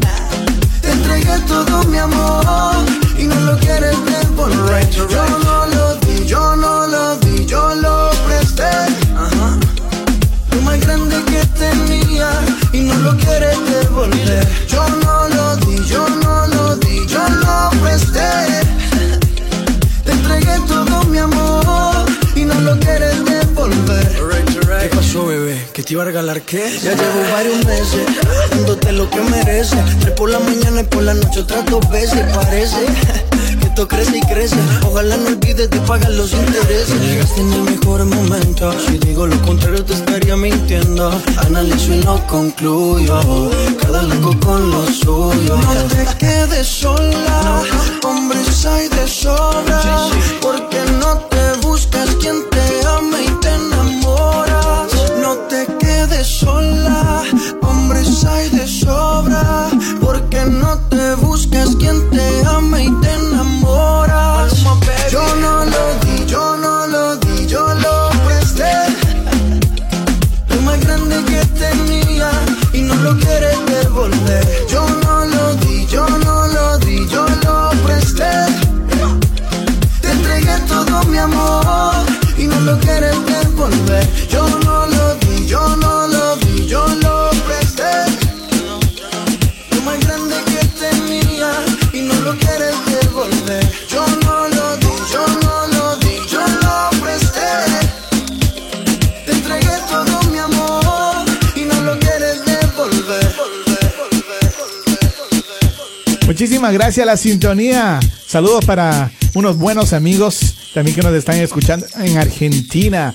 Te 0.81 0.91
entregué 0.91 1.39
todo 1.47 1.85
mi 1.85 1.99
amor 1.99 2.77
y 3.19 3.25
no 3.25 3.41
lo 3.41 3.59
quieres 3.59 3.97
devolver. 4.07 4.91
Yo 4.91 5.07
no 5.45 5.67
lo 5.67 5.95
di, 5.97 6.27
yo 6.27 6.57
no 6.57 6.87
lo 6.87 7.17
di, 7.17 7.47
yo 7.47 7.75
lo 7.75 7.96
presté. 8.57 8.97
Lo 10.53 10.63
más 10.63 10.81
grande 10.81 11.17
que 11.27 11.45
tenía 11.59 12.31
y 12.73 12.81
no 12.81 12.95
lo 12.97 13.17
quieres 13.19 13.59
devolver. 13.71 14.47
Yo 14.69 14.89
no 14.89 15.29
lo 15.29 15.57
di, 15.57 15.85
yo 15.85 16.09
no 16.09 16.47
lo 16.47 16.77
di, 16.77 17.07
yo 17.07 17.29
lo 17.29 17.71
presté. 17.83 18.63
Te 20.05 20.13
entregué 20.13 20.59
todo 20.67 21.05
mi 21.05 21.19
amor 21.19 22.07
y 22.35 22.45
no 22.45 22.55
lo 22.61 22.79
quieres 22.81 23.25
devolver. 23.25 24.17
¿Qué 24.81 24.89
pasó, 24.89 25.27
bebé? 25.27 25.67
¿Que 25.73 25.83
te 25.83 25.95
iba 25.95 26.03
a 26.03 26.07
regalar 26.07 26.43
qué? 26.43 26.79
Ya 26.83 26.93
llevo 26.93 27.33
varios 27.33 27.65
meses 27.65 28.07
dándote 28.51 28.93
lo 28.93 29.11
que 29.11 29.21
mereces. 29.21 29.79
Tres 30.01 30.15
por 30.15 30.31
la 30.31 30.39
mañana 30.39 30.81
y 30.83 30.85
por 30.85 31.03
la 31.03 31.15
noche 31.15 31.41
otras 31.41 31.65
dos 31.67 31.89
veces. 31.91 32.25
Parece 32.35 32.87
esto 33.77 33.89
crece 33.89 34.17
y 34.17 34.21
crece. 34.23 34.57
Ojalá 34.89 35.19
no 35.19 35.27
olvides 35.29 35.69
de 35.69 35.79
pagar 35.81 36.11
los 36.13 36.33
intereses. 36.33 36.99
Llegaste 36.99 37.43
en 37.43 37.53
el 37.53 37.61
mejor 37.61 38.07
momento. 38.07 38.73
Si 38.87 38.97
digo 38.97 39.27
lo 39.27 39.39
contrario, 39.43 39.85
te 39.85 39.93
estaría 39.93 40.35
mintiendo. 40.35 41.13
Analizo 41.45 41.93
y 41.93 41.99
no 41.99 42.27
concluyo. 42.27 43.21
Cada 43.83 44.01
loco 44.01 44.35
con 44.41 44.71
lo 44.71 44.87
suyo. 44.87 45.59
No 45.59 45.75
te 45.95 46.07
quedes 46.17 46.67
sola. 46.67 47.63
Hombres 48.03 48.65
hay 48.65 48.89
de 48.89 49.07
sobra. 49.07 50.09
Porque 50.41 50.81
no 50.99 51.19
te 51.29 51.67
buscas 51.67 52.09
quien 52.23 52.49
te 52.49 52.87
ame 52.87 53.25
y 53.25 53.31
te 53.43 53.55
enamoras. 53.57 54.91
No 55.21 55.35
te 55.51 55.67
quedes 55.79 56.27
sola. 56.27 57.25
Hombres 57.61 58.25
hay 58.25 58.49
de 58.49 58.67
sobra. 58.67 59.69
Porque 60.01 60.41
no 60.47 60.79
te 60.89 61.15
buscas 61.17 61.77
quien 61.77 62.09
te 62.09 62.47
ame 62.47 62.85
y 62.85 62.91
te 63.03 63.13
enamoras. 63.13 63.56
Yo 65.11 65.23
no 65.37 65.65
lo 65.65 65.95
di, 66.05 66.27
yo 66.27 66.57
no 66.57 66.87
lo 66.89 67.17
di, 67.17 67.47
yo 67.47 67.65
lo 67.75 68.11
presté. 68.27 68.73
Lo 70.49 70.61
más 70.63 70.81
grande 70.81 71.17
que 71.25 71.45
tenía 71.59 72.31
y 72.73 72.83
no 72.83 72.95
lo 72.97 73.17
quieres 73.17 73.57
devolver. 73.67 74.67
Yo 74.69 74.85
no 75.05 75.25
lo 75.25 75.55
di, 75.57 75.87
yo 75.87 76.07
no 76.09 76.49
lo 76.49 76.79
di, 76.79 77.07
yo 77.09 77.25
lo 77.45 77.71
presté. 77.85 78.33
Te 80.01 80.11
entregué 80.11 80.59
todo 80.67 81.05
mi 81.05 81.19
amor 81.19 81.95
y 82.37 82.45
no 82.49 82.61
lo 82.61 82.79
quieres 82.81 83.17
devolver. 83.27 84.29
Yo 84.29 84.49
no 84.65 84.87
lo 84.87 85.15
di, 85.17 85.47
yo 85.47 85.77
no 85.77 85.96
Gracias 106.59 107.05
a 107.05 107.07
la 107.07 107.17
sintonía. 107.19 108.01
Saludos 108.27 108.65
para 108.65 109.11
unos 109.35 109.59
buenos 109.59 109.93
amigos 109.93 110.71
también 110.73 110.97
que 110.97 111.03
nos 111.03 111.13
están 111.13 111.37
escuchando 111.37 111.87
en 111.99 112.17
Argentina. 112.17 113.15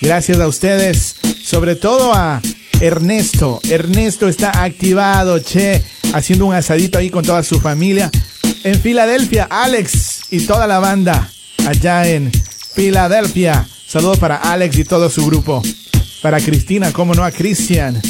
Gracias 0.00 0.40
a 0.40 0.48
ustedes, 0.48 1.16
sobre 1.44 1.76
todo 1.76 2.14
a 2.14 2.40
Ernesto. 2.80 3.60
Ernesto 3.68 4.26
está 4.26 4.64
activado, 4.64 5.38
che, 5.38 5.82
haciendo 6.14 6.46
un 6.46 6.54
asadito 6.54 6.98
ahí 6.98 7.10
con 7.10 7.24
toda 7.24 7.42
su 7.42 7.60
familia. 7.60 8.10
En 8.64 8.80
Filadelfia, 8.80 9.46
Alex 9.50 10.22
y 10.30 10.40
toda 10.40 10.66
la 10.66 10.78
banda 10.78 11.30
allá 11.66 12.08
en 12.08 12.32
Filadelfia. 12.74 13.68
Saludos 13.86 14.18
para 14.18 14.36
Alex 14.36 14.78
y 14.78 14.84
todo 14.84 15.10
su 15.10 15.26
grupo. 15.26 15.62
Para 16.22 16.40
Cristina, 16.40 16.90
como 16.92 17.14
no 17.14 17.22
a 17.22 17.30
Cristian. 17.30 18.00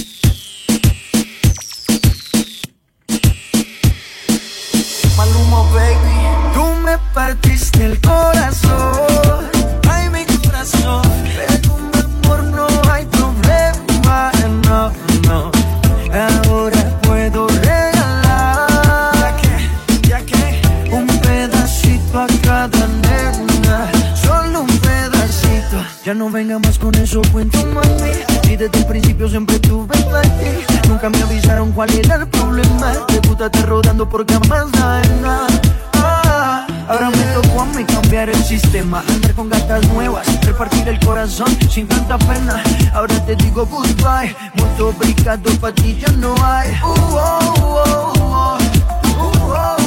Cuál 31.78 31.94
era 31.94 32.16
el 32.16 32.26
problema. 32.26 32.92
Te 33.06 33.20
putaste 33.20 33.62
rodando 33.62 34.08
por 34.08 34.26
camas 34.26 34.66
nada. 34.72 35.46
Ah, 35.94 36.66
ahora 36.88 37.08
me 37.10 37.22
tocó 37.34 37.60
a 37.60 37.66
mí 37.66 37.84
cambiar 37.84 38.28
el 38.30 38.42
sistema. 38.42 39.04
Andar 39.08 39.32
con 39.34 39.48
gatas 39.48 39.86
nuevas, 39.90 40.26
repartir 40.44 40.88
el 40.88 40.98
corazón 40.98 41.56
sin 41.70 41.86
tanta 41.86 42.18
pena. 42.18 42.60
Ahora 42.92 43.14
te 43.24 43.36
digo 43.36 43.64
goodbye. 43.64 44.34
Mucho 44.54 44.88
obrigado, 44.88 45.48
pa' 45.60 45.70
ti 45.70 45.96
ya 46.00 46.10
no 46.14 46.34
hay. 46.42 46.72
Uh, 46.82 46.86
oh, 46.88 47.54
oh, 47.60 48.12
oh. 48.18 48.58
Uh, 49.04 49.22
oh, 49.22 49.54
oh, 49.54 49.77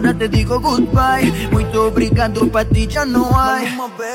Ahora 0.00 0.14
te 0.14 0.28
digo 0.28 0.58
goodbye. 0.58 1.30
Muito 1.52 1.78
obrigado, 1.78 2.46
pra 2.46 2.64
ti 2.64 2.88
já 2.90 3.04
não 3.04 3.26
há. 3.36 3.60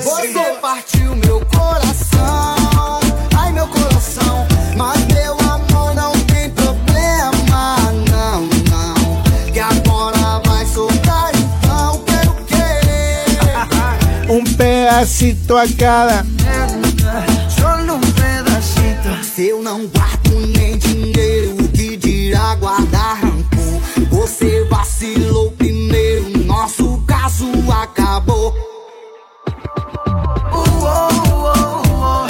Você 0.01 0.57
partiu 0.59 1.15
meu 1.15 1.39
coração, 1.45 2.99
ai 3.37 3.53
meu 3.53 3.67
coração, 3.67 4.47
mas 4.75 5.05
meu 5.05 5.33
amor 5.41 5.93
não 5.93 6.11
tem 6.25 6.49
problema, 6.49 7.77
não, 8.09 8.41
não. 8.71 9.53
Que 9.53 9.59
agora 9.59 10.41
vai 10.43 10.65
soltar, 10.65 11.31
então 11.35 12.03
quero 12.03 12.33
querer. 12.45 14.31
Un 14.31 14.43
pedacito 14.57 15.55
a 15.55 15.67
cada. 15.77 16.25
Solo 17.47 17.93
um 17.93 17.99
pedacito. 17.99 19.23
Se 19.23 19.49
eu 19.49 19.61
não 19.61 19.85
guardo 19.85 20.47
nem 20.57 20.79
dinheiro, 20.79 21.57
o 21.63 21.67
que 21.67 21.95
dirá 21.95 22.55
guardar 22.55 23.19
rancor? 23.21 23.45
Você 24.09 24.63
vacilou 24.65 25.51
acabou. 28.15 28.53
Uh, 30.51 30.63
oh, 30.83 31.09
oh, 31.43 32.27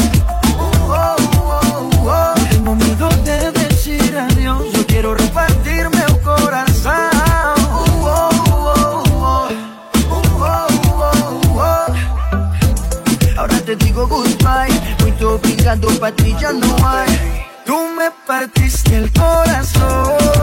oh. 2.02 2.34
Tengo 2.50 2.76
miedo 2.76 3.10
de 3.24 3.52
decir 3.52 4.18
adiós. 4.18 4.64
Yo 4.74 4.86
quiero 4.88 5.14
repartirme 5.14 6.02
el 6.08 6.22
corazón. 6.22 6.94
Oh, 8.02 8.42
oh, 8.82 9.04
oh. 9.14 9.50
Ahora 13.38 13.62
te 13.62 13.76
digo 13.76 14.08
goodbye. 14.08 14.74
Muito 15.02 15.36
obrigado, 15.36 15.88
pa' 16.00 16.12
ti 16.12 16.36
ya 16.40 16.52
no 16.52 16.76
hay. 16.84 17.46
Tú 17.66 17.78
me 17.96 18.10
partiste 18.26 18.98
el 18.98 19.12
corazón. 19.14 20.35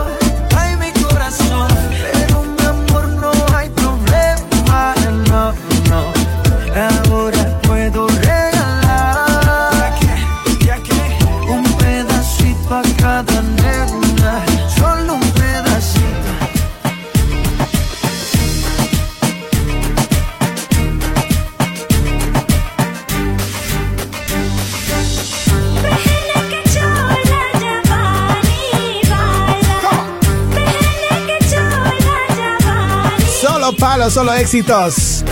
Palo, 34.03 34.11
solo 34.11 34.33
éxitos. 34.33 35.25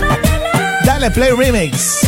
Dale 0.84 1.10
Play 1.10 1.32
Remix. 1.32 2.00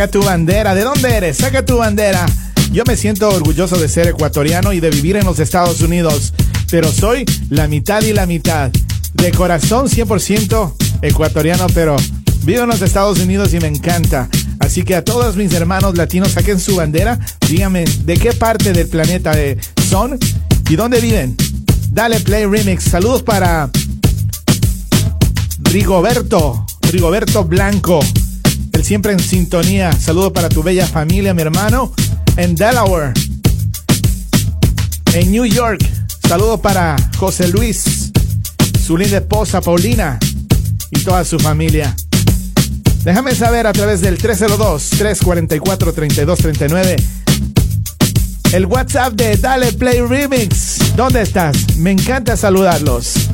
Saca 0.00 0.12
tu 0.12 0.22
bandera. 0.22 0.74
¿De 0.74 0.82
dónde 0.82 1.14
eres? 1.14 1.36
Saca 1.36 1.62
tu 1.62 1.76
bandera. 1.76 2.24
Yo 2.72 2.84
me 2.86 2.96
siento 2.96 3.28
orgulloso 3.28 3.76
de 3.76 3.86
ser 3.86 4.08
ecuatoriano 4.08 4.72
y 4.72 4.80
de 4.80 4.88
vivir 4.88 5.16
en 5.16 5.26
los 5.26 5.38
Estados 5.40 5.82
Unidos. 5.82 6.32
Pero 6.70 6.90
soy 6.90 7.26
la 7.50 7.68
mitad 7.68 8.00
y 8.00 8.14
la 8.14 8.24
mitad. 8.24 8.70
De 9.12 9.30
corazón 9.30 9.88
100% 9.90 10.72
ecuatoriano, 11.02 11.66
pero 11.74 11.96
vivo 12.44 12.62
en 12.62 12.70
los 12.70 12.80
Estados 12.80 13.18
Unidos 13.18 13.52
y 13.52 13.60
me 13.60 13.68
encanta. 13.68 14.30
Así 14.58 14.84
que 14.84 14.94
a 14.94 15.04
todos 15.04 15.36
mis 15.36 15.52
hermanos 15.52 15.94
latinos 15.98 16.32
saquen 16.32 16.58
su 16.60 16.76
bandera. 16.76 17.18
Díganme 17.46 17.84
de 17.84 18.14
qué 18.14 18.32
parte 18.32 18.72
del 18.72 18.88
planeta 18.88 19.38
eh, 19.38 19.58
son 19.90 20.18
y 20.70 20.76
dónde 20.76 21.02
viven. 21.02 21.36
Dale 21.90 22.20
play 22.20 22.46
remix. 22.46 22.84
Saludos 22.84 23.22
para 23.22 23.68
Rigoberto, 25.58 26.64
Rigoberto 26.90 27.44
Blanco, 27.44 28.00
el 28.72 28.84
siempre 28.84 29.12
en 29.12 29.20
sintonía. 29.20 29.92
Saludo 29.92 30.32
para 30.32 30.48
tu 30.48 30.62
bella 30.62 30.86
familia, 30.86 31.34
mi 31.34 31.42
hermano, 31.42 31.92
en 32.36 32.54
Delaware, 32.54 33.12
en 35.14 35.30
New 35.30 35.44
York. 35.44 35.84
Saludo 36.26 36.58
para 36.60 36.96
José 37.16 37.48
Luis, 37.48 38.10
su 38.84 38.96
linda 38.96 39.18
esposa 39.18 39.60
Paulina 39.60 40.18
y 40.90 41.00
toda 41.00 41.24
su 41.24 41.38
familia. 41.38 41.94
Déjame 43.04 43.34
saber 43.34 43.66
a 43.66 43.72
través 43.72 44.00
del 44.00 44.16
302-344-3239. 44.18 47.02
El 48.52 48.66
WhatsApp 48.66 49.14
de 49.14 49.36
Dale 49.36 49.72
Play 49.72 50.00
Remix. 50.00 50.94
¿Dónde 50.96 51.22
estás? 51.22 51.76
Me 51.76 51.92
encanta 51.92 52.36
saludarlos. 52.36 53.29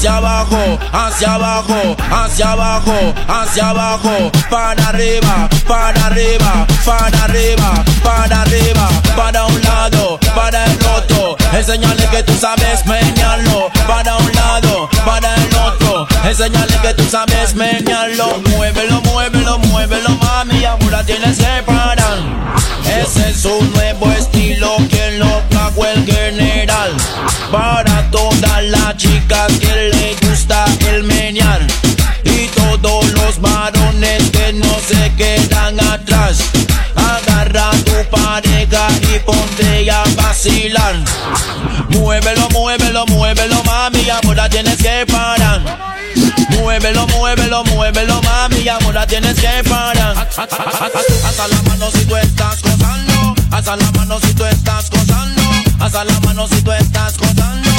Hacia 0.00 0.16
abajo, 0.16 0.78
hacia 0.92 1.34
abajo, 1.34 1.96
hacia 2.10 2.52
abajo, 2.52 2.94
hacia 3.28 3.68
abajo, 3.68 4.32
para 4.48 4.88
arriba, 4.88 5.46
para 5.68 6.06
arriba, 6.06 6.66
para 6.86 7.24
arriba, 7.24 7.84
para 8.02 8.40
arriba, 8.40 8.88
para 9.14 9.44
un 9.44 9.60
lado, 9.60 10.18
para 10.34 10.64
el 10.64 10.78
otro, 10.96 11.36
enseñale 11.52 12.06
que 12.06 12.22
tú 12.22 12.32
sabes 12.40 12.86
menearlo, 12.86 13.70
para 13.86 14.16
un 14.16 14.32
lado, 14.32 14.88
para 15.04 15.34
el 15.34 15.54
otro, 15.54 16.08
enseñale 16.24 16.78
que 16.80 16.94
tú 16.94 17.04
sabes 17.04 17.54
menearlo, 17.54 18.40
muévelo, 18.56 19.02
muévelo, 19.02 19.58
muévelo, 19.58 20.08
mami, 20.16 20.64
ahora 20.64 21.04
tienes 21.04 21.36
que 21.36 21.62
parar. 21.66 22.16
Ese 22.86 23.30
es 23.30 23.44
un 23.44 23.72
nuevo 23.72 24.10
estilo. 24.10 24.76
Que 24.88 25.18
lo 25.18 25.28
trajo 25.48 25.84
el 25.86 26.04
general. 26.04 26.92
Para 27.52 27.89
las 28.70 28.96
chicas 28.96 29.52
que 29.58 29.90
le 29.90 30.16
gusta 30.26 30.64
el 30.88 31.02
menear 31.02 31.60
y 32.24 32.46
todos 32.48 33.06
los 33.12 33.40
varones 33.40 34.30
que 34.30 34.52
no 34.52 34.76
se 34.86 35.12
quedan 35.16 35.80
atrás. 35.80 36.38
Agarra 36.94 37.70
tu 37.84 37.96
pareja 38.10 38.88
y 39.12 39.18
ponte 39.20 39.90
a 39.90 40.04
vacilar. 40.16 40.94
Muévelo, 41.90 42.48
muévelo, 42.50 43.06
muévelo, 43.06 43.62
mami, 43.64 44.08
ahora 44.10 44.48
tienes 44.48 44.76
que 44.76 45.04
parar. 45.06 45.60
Muévelo, 46.50 47.06
muévelo, 47.08 47.64
muévelo, 47.64 48.20
mami, 48.22 48.68
ahora 48.68 49.06
tienes 49.06 49.34
que 49.40 49.68
parar. 49.68 50.28
Hasta 50.36 51.48
la 51.48 51.62
mano 51.62 51.90
si 51.90 52.04
tú 52.04 52.16
estás 52.16 52.62
gozando. 52.62 53.34
Hasta 53.50 53.76
la 53.76 53.90
mano 53.92 54.18
si 54.20 54.32
tú 54.34 54.44
estás 54.44 54.90
gozando. 54.90 55.42
Hasta 55.80 56.04
la 56.04 56.20
mano 56.20 56.46
si 56.46 56.62
tú 56.62 56.72
estás 56.72 57.16
gozando. 57.18 57.69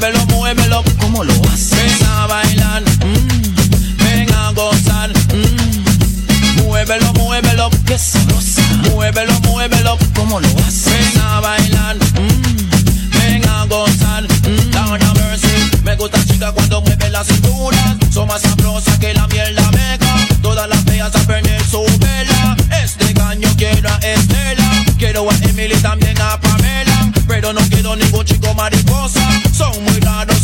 Muévelo, 0.00 0.24
muévelo, 0.28 0.82
¿cómo 0.98 1.24
lo 1.24 1.32
haces? 1.52 1.72
Ven 1.72 2.06
a 2.08 2.26
bailar, 2.26 2.82
mm, 3.04 3.96
ven 4.02 4.32
a 4.32 4.50
gozar. 4.52 5.10
mm. 5.10 6.62
Muévelo, 6.62 7.12
muévelo, 7.12 7.68
qué 7.84 7.98
sabrosa. 7.98 8.62
Muévelo, 8.90 9.38
muévelo, 9.40 9.98
¿cómo 10.14 10.40
lo 10.40 10.48
haces? 10.66 10.84
Ven 11.12 11.20
a 11.22 11.40
bailar, 11.40 11.96
mm, 11.96 13.18
ven 13.18 13.46
a 13.46 13.66
gozar. 13.66 14.22
mm. 14.22 14.70
Down 14.70 15.02
a 15.02 15.12
mercy. 15.12 15.70
Me 15.84 15.94
gusta 15.96 16.24
chica 16.24 16.50
cuando 16.52 16.80
mueve 16.80 17.10
la 17.10 17.22
cintura. 17.22 17.98
Son 18.10 18.26
más 18.26 18.40
sabrosas 18.40 18.98
que 18.98 19.12
la 19.12 19.26
miel 19.26 19.54
de 19.54 19.60
abeja. 19.62 20.16
Todas 20.40 20.66
las 20.66 20.82
feas 20.84 21.14
a 21.14 21.20
perder 21.26 21.62
su 21.62 21.84
vela. 21.98 22.56
Este 22.82 23.12
caño 23.12 23.50
quiero 23.58 23.90
a 23.90 23.96
Estela. 23.98 24.70
Quiero 24.98 25.30
a 25.30 25.34
Emily 25.42 25.76
también 25.76 26.18
a 26.22 26.40
Pamela. 26.40 27.12
Pero 27.28 27.52
no 27.52 27.60
quiero 27.68 27.94
ningún 27.96 28.24
chico 28.24 28.54
mariposa. 28.54 29.20
Son 29.52 29.72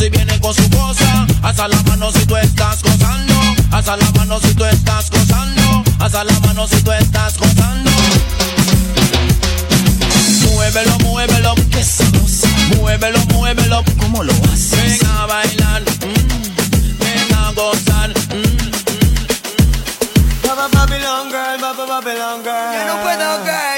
y 0.00 0.10
vienen 0.10 0.38
con 0.40 0.54
su 0.54 0.68
cosa. 0.70 1.26
Alza 1.42 1.68
la 1.68 1.82
mano 1.82 2.10
si 2.12 2.24
tú 2.26 2.36
estás 2.36 2.82
gozando. 2.82 3.34
Alza 3.70 3.96
la 3.96 4.10
mano 4.12 4.38
si 4.40 4.54
tú 4.54 4.64
estás 4.64 5.10
gozando. 5.10 5.84
Alza 5.98 6.24
la 6.24 6.38
mano 6.40 6.66
si 6.66 6.82
tú 6.82 6.92
estás 6.92 7.38
gozando. 7.38 7.90
Muévelo, 10.52 10.98
muévelo, 11.00 11.54
que 11.70 11.82
sabroso. 11.84 12.46
Muévelo, 12.76 13.18
muévelo, 13.32 13.82
¿cómo 13.98 14.22
lo 14.22 14.32
haces? 14.52 14.98
Ven 15.00 15.06
a 15.10 15.26
bailar, 15.26 15.82
mm, 15.82 16.98
ven 16.98 17.34
a 17.34 17.52
gozar. 17.52 18.10
mm. 18.10 18.66
Baba 20.46 20.68
Babylon 20.72 21.30
girl, 21.30 21.60
Baba 21.60 21.86
Babylon 21.86 22.42
girl. 22.42 22.72
Ya 22.72 22.84
no 22.86 23.02
puedo, 23.02 23.44
girl, 23.44 23.75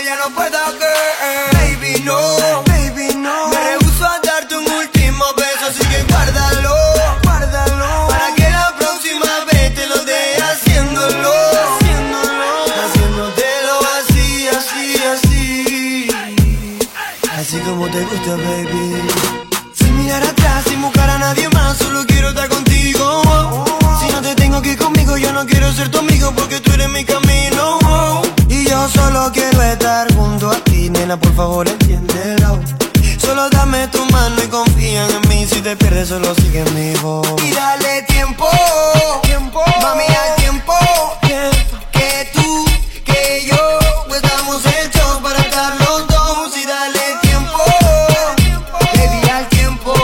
nena, 31.08 31.20
por 31.20 31.34
favor 31.34 31.68
entiéndelo. 31.68 32.60
Solo 33.18 33.48
dame 33.50 33.88
tu 33.88 34.04
mano 34.06 34.36
y 34.42 34.48
confía 34.48 35.06
en 35.06 35.28
mí. 35.28 35.46
Si 35.46 35.60
te 35.62 35.74
pierdes, 35.76 36.08
solo 36.08 36.34
sigue 36.34 36.64
mi 36.72 36.94
voz. 37.00 37.26
Y 37.42 37.50
dale 37.52 38.02
tiempo, 38.02 38.46
tiempo, 39.22 39.60
mami, 39.82 40.04
al 40.04 40.36
tiempo. 40.36 40.74
Que 41.92 42.30
tú, 42.34 42.64
que 43.04 43.46
yo, 43.50 43.78
estamos 44.14 44.62
hechos 44.66 45.18
para 45.22 45.40
estar 45.40 45.72
los 45.80 46.06
dos. 46.08 46.56
Y 46.56 46.66
dale 46.66 47.04
tiempo, 47.22 47.62
baby, 48.94 49.30
al 49.30 49.48
tiempo. 49.48 49.94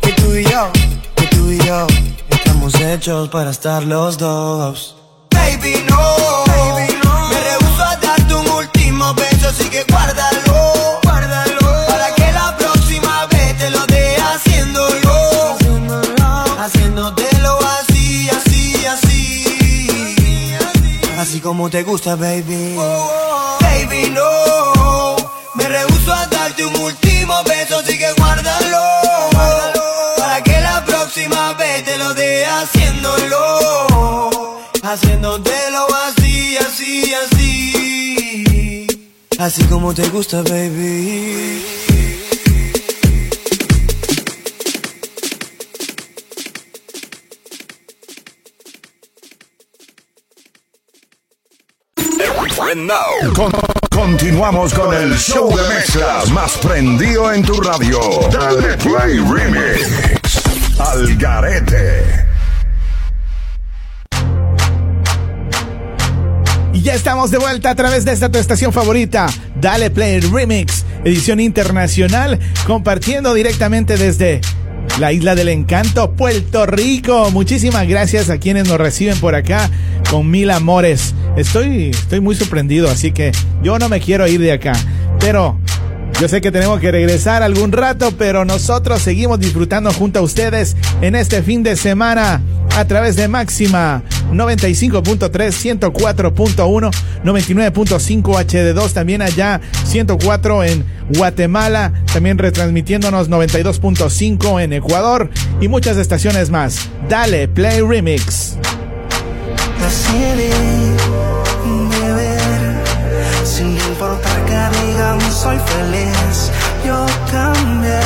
Que 0.00 0.12
tú 0.12 0.34
y 0.34 0.44
yo, 0.44 0.70
que 1.16 1.26
tú 1.28 1.50
y 1.50 1.58
yo, 1.58 1.86
estamos 2.28 2.74
hechos 2.74 3.28
para 3.28 3.50
estar 3.50 3.84
los 3.84 4.18
dos. 4.18 4.96
Baby, 5.30 5.84
no. 5.88 6.51
Como 21.62 21.70
te 21.70 21.84
gusta, 21.84 22.16
baby. 22.16 22.74
Baby, 23.60 24.10
no. 24.10 25.14
Me 25.54 25.68
rehuso 25.68 26.12
a 26.12 26.26
darte 26.26 26.64
un 26.64 26.74
último 26.74 27.34
beso, 27.44 27.78
así 27.78 27.96
que 27.96 28.12
guárdalo. 28.14 28.82
Para 30.18 30.42
que 30.42 30.60
la 30.60 30.84
próxima 30.84 31.52
vez 31.52 31.84
te 31.84 31.98
lo 31.98 32.14
dé 32.14 32.44
haciéndolo. 32.46 33.38
Haciéndotelo 34.82 35.86
así, 36.08 36.56
así, 36.56 37.14
así. 37.14 38.86
Así 39.38 39.62
como 39.66 39.94
te 39.94 40.08
gusta, 40.08 40.42
baby. 40.42 41.71
Now, 52.42 53.32
con- 53.34 53.52
continuamos 53.88 54.74
con 54.74 54.92
el 54.92 55.16
show 55.16 55.48
de 55.56 55.62
mezclas 55.72 56.28
más 56.30 56.50
prendido 56.58 57.32
en 57.32 57.42
tu 57.44 57.60
radio. 57.60 58.00
Dale 58.32 58.76
Play 58.78 59.18
Remix. 59.18 60.40
Al 60.80 61.16
Garete. 61.18 62.26
Y 66.72 66.82
ya 66.82 66.94
estamos 66.94 67.30
de 67.30 67.38
vuelta 67.38 67.70
a 67.70 67.74
través 67.76 68.04
de 68.04 68.10
esta 68.12 68.28
tu 68.28 68.38
estación 68.40 68.72
favorita, 68.72 69.26
Dale 69.60 69.90
Play 69.90 70.18
Remix, 70.20 70.84
edición 71.04 71.38
internacional, 71.38 72.40
compartiendo 72.66 73.34
directamente 73.34 73.96
desde 73.96 74.40
la 74.98 75.12
isla 75.12 75.36
del 75.36 75.48
encanto, 75.48 76.10
Puerto 76.16 76.66
Rico. 76.66 77.30
Muchísimas 77.30 77.86
gracias 77.86 78.30
a 78.30 78.38
quienes 78.38 78.66
nos 78.66 78.78
reciben 78.78 79.16
por 79.20 79.36
acá 79.36 79.70
con 80.10 80.28
mil 80.28 80.50
amores. 80.50 81.14
Estoy, 81.36 81.90
estoy 81.90 82.20
muy 82.20 82.34
sorprendido, 82.34 82.90
así 82.90 83.12
que 83.12 83.32
yo 83.62 83.78
no 83.78 83.88
me 83.88 84.00
quiero 84.00 84.26
ir 84.26 84.40
de 84.40 84.52
acá. 84.52 84.72
Pero 85.18 85.58
yo 86.20 86.28
sé 86.28 86.40
que 86.40 86.52
tenemos 86.52 86.78
que 86.78 86.92
regresar 86.92 87.42
algún 87.42 87.72
rato, 87.72 88.12
pero 88.16 88.44
nosotros 88.44 89.02
seguimos 89.02 89.40
disfrutando 89.40 89.92
junto 89.92 90.18
a 90.18 90.22
ustedes 90.22 90.76
en 91.00 91.16
este 91.16 91.42
fin 91.42 91.62
de 91.62 91.74
semana 91.74 92.40
a 92.76 92.84
través 92.84 93.16
de 93.16 93.28
Máxima 93.28 94.02
95.3, 94.32 95.30
104.1, 95.80 96.90
99.5 97.24 98.22
HD2, 98.22 98.92
también 98.92 99.22
allá 99.22 99.60
104 99.84 100.64
en 100.64 100.84
Guatemala, 101.10 101.92
también 102.12 102.38
retransmitiéndonos 102.38 103.28
92.5 103.28 104.62
en 104.62 104.72
Ecuador 104.74 105.30
y 105.60 105.68
muchas 105.68 105.96
estaciones 105.96 106.50
más. 106.50 106.88
Dale, 107.08 107.48
Play 107.48 107.80
Remix. 107.80 108.56
Digan 114.70 115.20
soy 115.32 115.58
feliz. 115.58 116.50
Yo 116.84 117.06
cambié, 117.30 118.00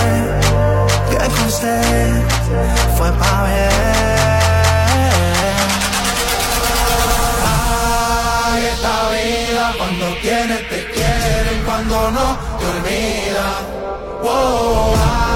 que 1.10 1.16
con 1.16 1.46
usted 1.46 2.22
fue 2.96 3.10
pa' 3.12 3.42
ver. 3.44 4.36
Ay, 8.44 8.64
esta 8.72 8.96
vida 9.14 9.64
cuando 9.78 10.06
tienes 10.22 10.62
te 10.68 10.80
quieren, 10.94 11.58
cuando 11.64 12.10
no 12.10 12.26
te. 12.60 13.46
Wow, 14.22 14.94
ay, 14.94 15.35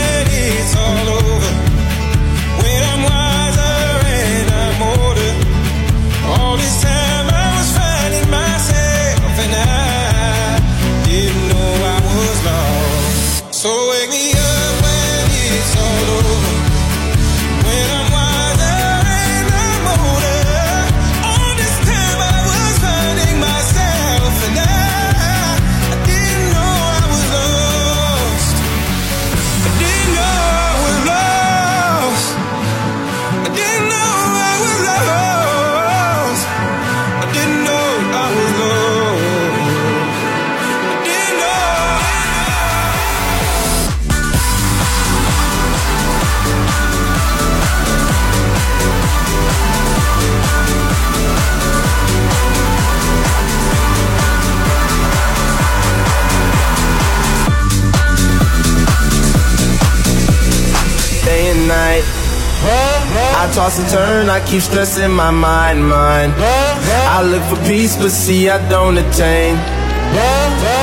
toss 63.53 63.79
and 63.79 63.89
turn, 63.89 64.29
I 64.29 64.39
keep 64.45 64.61
stressing 64.61 65.11
my 65.11 65.31
mind, 65.31 65.87
mind. 65.87 66.33
I 66.37 67.21
look 67.23 67.43
for 67.43 67.61
peace, 67.67 67.95
but 67.95 68.11
see 68.11 68.49
I 68.49 68.57
don't 68.69 68.97
attain. 68.97 69.55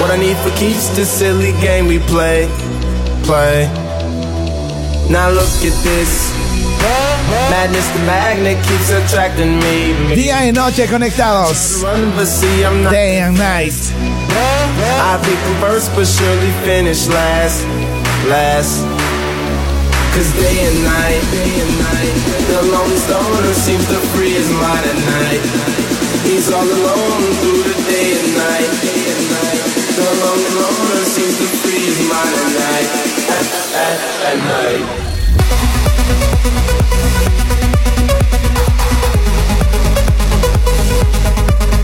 What 0.01 0.11
I 0.11 0.17
need 0.17 0.37
for 0.39 0.51
keeps 0.57 0.89
this 0.97 1.11
silly 1.11 1.53
game 1.61 1.87
we 1.87 1.99
play, 1.99 2.49
play. 3.25 3.67
Now 5.11 5.31
look 5.31 5.49
at 5.65 5.77
this. 5.85 6.37
Madness, 7.51 7.89
the 7.93 8.01
magnet 8.07 8.57
keeps 8.67 8.91
attracting 8.91 9.57
me. 9.57 10.15
Día 10.15 10.47
y 10.47 10.53
noche 10.53 10.87
conectados. 10.87 11.83
Run, 11.83 12.11
but 12.17 12.27
see 12.27 12.65
I'm 12.65 12.83
not. 12.83 12.93
Day 12.93 13.21
and 13.21 13.37
night. 13.37 13.75
I 15.11 15.19
pick 15.23 15.39
them 15.45 15.61
first, 15.61 15.91
but 15.95 16.07
surely 16.07 16.53
finish 16.65 17.07
last, 17.09 17.65
last. 18.29 18.98
Cause 20.19 20.33
day 20.33 20.67
and 20.67 20.83
night, 20.83 21.23
day 21.31 21.61
and 21.63 21.79
night, 21.79 22.17
the 22.51 22.63
lone 22.75 22.97
stoner 22.99 23.55
seems 23.55 23.87
to 23.87 24.01
free 24.11 24.33
his 24.33 24.51
mind 24.51 24.85
at 24.85 24.99
night. 25.15 25.43
He's 26.27 26.51
all 26.51 26.67
alone 26.67 27.23
through 27.39 27.63
the 27.63 27.79
day 27.87 28.19
and 28.19 28.35
night, 28.35 28.67
day 28.83 29.15
and 29.15 29.25
night. 29.31 29.63
The 29.95 30.11
lone 30.19 30.43
loner 30.59 31.05
seems 31.07 31.39
to 31.39 31.47
free 31.63 31.87
his 31.87 32.01
mind 32.11 32.35
at 32.35 32.51
night, 32.51 32.91
at, 33.31 33.47
at, 33.79 33.99
at 34.27 34.39
night. 34.43 35.09
Hold 41.39 41.71
the 41.71 41.78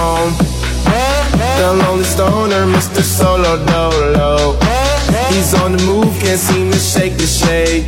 phone. 0.00 0.32
The 1.60 1.68
lonely 1.84 2.04
stoner, 2.04 2.64
Mr. 2.76 3.02
Solo 3.02 3.52
Dolo. 3.66 4.56
He's 5.28 5.52
on 5.62 5.72
the 5.76 5.82
move, 5.84 6.10
can't 6.20 6.40
seem 6.40 6.70
to 6.72 6.78
shake 6.78 7.14
the 7.22 7.28
shade. 7.40 7.84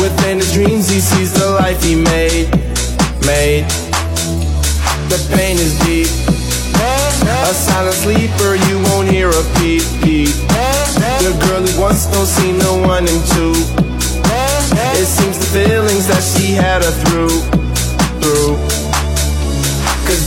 Within 0.00 0.38
his 0.38 0.52
dreams, 0.52 0.88
he 0.88 1.00
sees 1.00 1.32
the 1.32 1.48
life 1.60 1.80
he 1.82 1.94
made. 1.94 2.48
Made. 3.28 3.64
The 5.12 5.20
pain 5.36 5.56
is 5.66 5.72
deep. 5.84 6.10
A 7.50 7.54
silent 7.54 7.96
sleeper, 8.04 8.52
you 8.68 8.76
won't 8.88 9.08
hear 9.08 9.28
a 9.28 9.44
peep 9.56 9.84
peep. 10.02 10.34
The 11.24 11.32
girl 11.44 11.62
he 11.68 11.74
wants 11.78 12.06
don't 12.12 12.30
see 12.38 12.52
no 12.52 12.72
one 12.94 13.04
in 13.12 13.18
two. 13.34 13.54
It 15.00 15.08
seems 15.16 15.36
the 15.38 15.48
feelings 15.56 16.06
that 16.08 16.22
she 16.22 16.52
had 16.52 16.82
through, 16.82 17.28
through. 17.28 17.57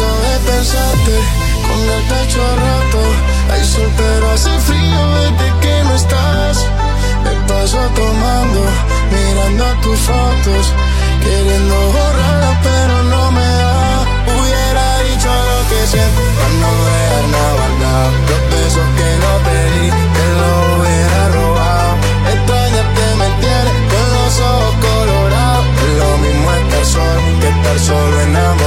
De 0.00 0.38
pensarte 0.50 1.16
con 1.66 1.78
el 1.94 2.02
techo 2.08 2.40
roto. 2.64 3.02
Hay 3.52 3.64
sol 3.66 3.90
pero 3.98 4.30
hace 4.30 4.50
frío 4.60 5.00
desde 5.20 5.48
que 5.60 5.84
no 5.84 5.94
estás. 5.94 6.56
Me 7.22 7.32
paso 7.46 7.78
tomando, 7.94 8.60
mirando 9.12 9.64
tus 9.82 9.98
fotos, 10.00 10.72
queriendo 11.22 11.76
borrarlas 11.92 12.56
pero 12.62 13.02
no 13.12 13.30
me 13.32 13.48
da. 13.60 14.06
Hubiera 14.36 14.86
dicho 15.04 15.28
lo 15.28 15.58
que 15.68 15.86
siento 15.86 16.22
para 16.36 16.54
no 16.62 16.72
dejar 16.88 17.24
nada 17.34 17.52
guardado. 17.58 18.10
Los 18.30 18.42
besos 18.52 18.88
que 18.96 19.10
no 19.22 19.32
te 19.46 19.58
di, 19.74 19.86
te 20.16 20.26
los 20.40 20.56
hubiera 20.80 21.20
robado. 21.36 21.92
Extrañarte 22.32 23.04
me 23.20 23.28
tiene 23.42 23.72
con 23.92 24.06
los 24.16 24.32
ojos 24.48 24.74
colorados. 24.80 25.66
Lo 26.00 26.10
mismo 26.24 26.48
estar 26.54 26.84
solo 26.86 27.20
que 27.40 27.48
estar 27.48 27.78
solo 27.78 28.20
enamorado. 28.22 28.59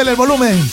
Súbele 0.00 0.12
el 0.12 0.16
volumen. 0.16 0.69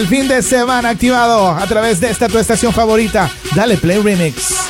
El 0.00 0.08
fin 0.08 0.26
de 0.28 0.40
semana 0.40 0.88
activado 0.88 1.50
a 1.50 1.66
través 1.66 2.00
de 2.00 2.08
esta 2.08 2.26
tu 2.26 2.38
estación 2.38 2.72
favorita. 2.72 3.30
Dale 3.54 3.76
play 3.76 4.00
remix. 4.00 4.69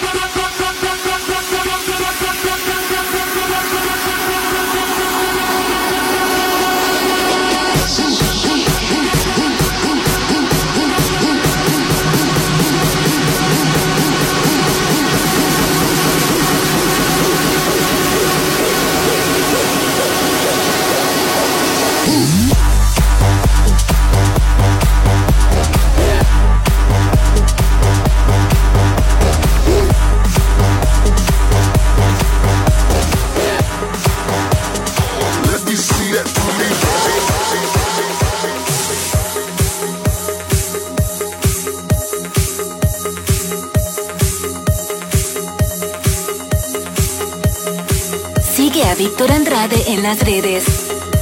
Las 50.10 50.20
redes. 50.24 50.64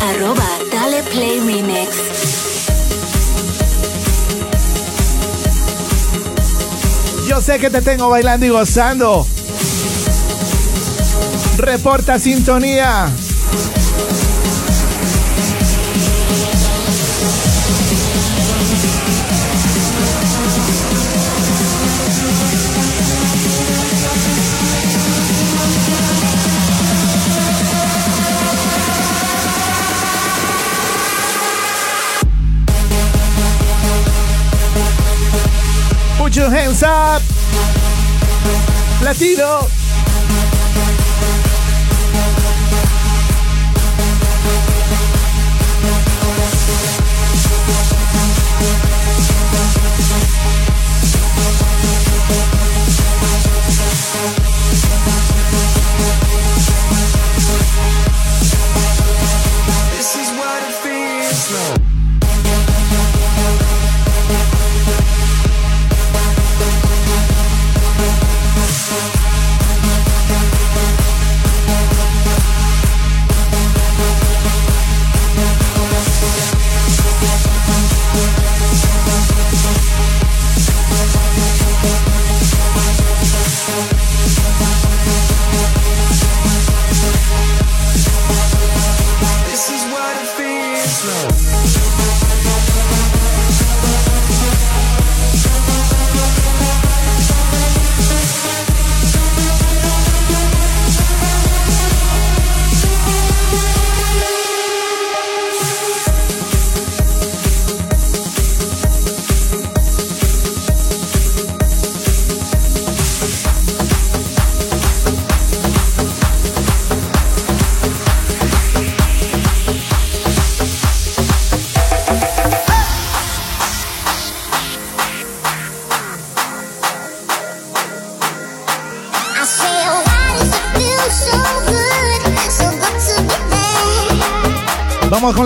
Arroba 0.00 0.48
Dale 0.72 1.02
Play 1.02 1.40
Remix. 1.40 1.88
Yo 7.28 7.42
sé 7.42 7.58
que 7.58 7.68
te 7.68 7.82
tengo 7.82 8.08
bailando 8.08 8.46
y 8.46 8.48
gozando. 8.48 9.26
Reporta 11.58 12.18
sintonía. 12.18 13.10
put 36.28 36.36
your 36.36 36.50
hands 36.50 36.82
up. 36.82 37.22
Latino. 39.02 39.66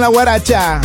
la 0.03 0.09
guaracha. 0.09 0.81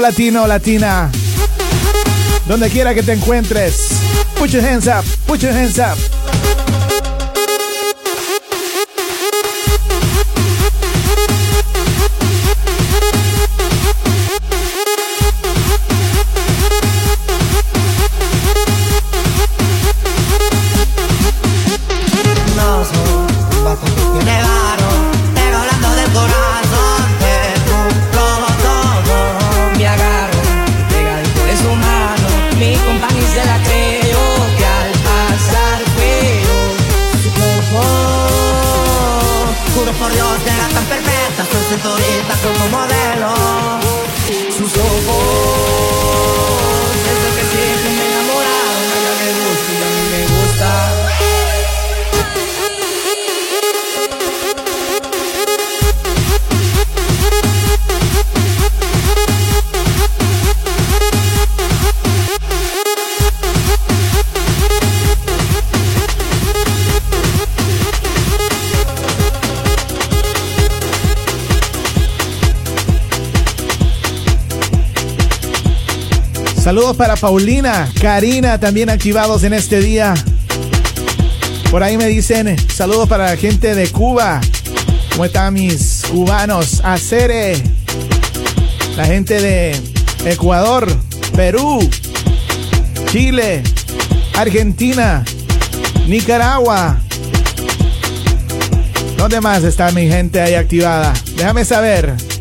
Latino, 0.00 0.46
latina. 0.46 1.10
Donde 2.46 2.70
quiera 2.70 2.94
que 2.94 3.02
te 3.02 3.12
encuentres. 3.12 4.00
Put 4.38 4.50
your 4.50 4.64
hands 4.64 4.86
up, 4.86 5.04
put 5.26 5.40
your 5.40 5.52
hands 5.52 5.78
up. 5.78 6.13
Saludos 76.74 76.96
para 76.96 77.14
Paulina, 77.14 77.88
Karina, 78.00 78.58
también 78.58 78.90
activados 78.90 79.44
en 79.44 79.52
este 79.52 79.78
día. 79.80 80.12
Por 81.70 81.84
ahí 81.84 81.96
me 81.96 82.08
dicen 82.08 82.56
saludos 82.68 83.08
para 83.08 83.26
la 83.26 83.36
gente 83.36 83.76
de 83.76 83.86
Cuba. 83.90 84.40
¿Cómo 85.14 85.50
mis 85.52 86.02
cubanos? 86.10 86.80
Acere. 86.82 87.62
La 88.96 89.04
gente 89.04 89.40
de 89.40 89.80
Ecuador, 90.24 90.88
Perú, 91.36 91.78
Chile, 93.12 93.62
Argentina, 94.34 95.24
Nicaragua. 96.08 96.98
¿Dónde 99.16 99.40
más 99.40 99.62
está 99.62 99.92
mi 99.92 100.08
gente 100.08 100.40
ahí 100.40 100.54
activada? 100.54 101.12
Déjame 101.36 101.64
saber. 101.64 102.33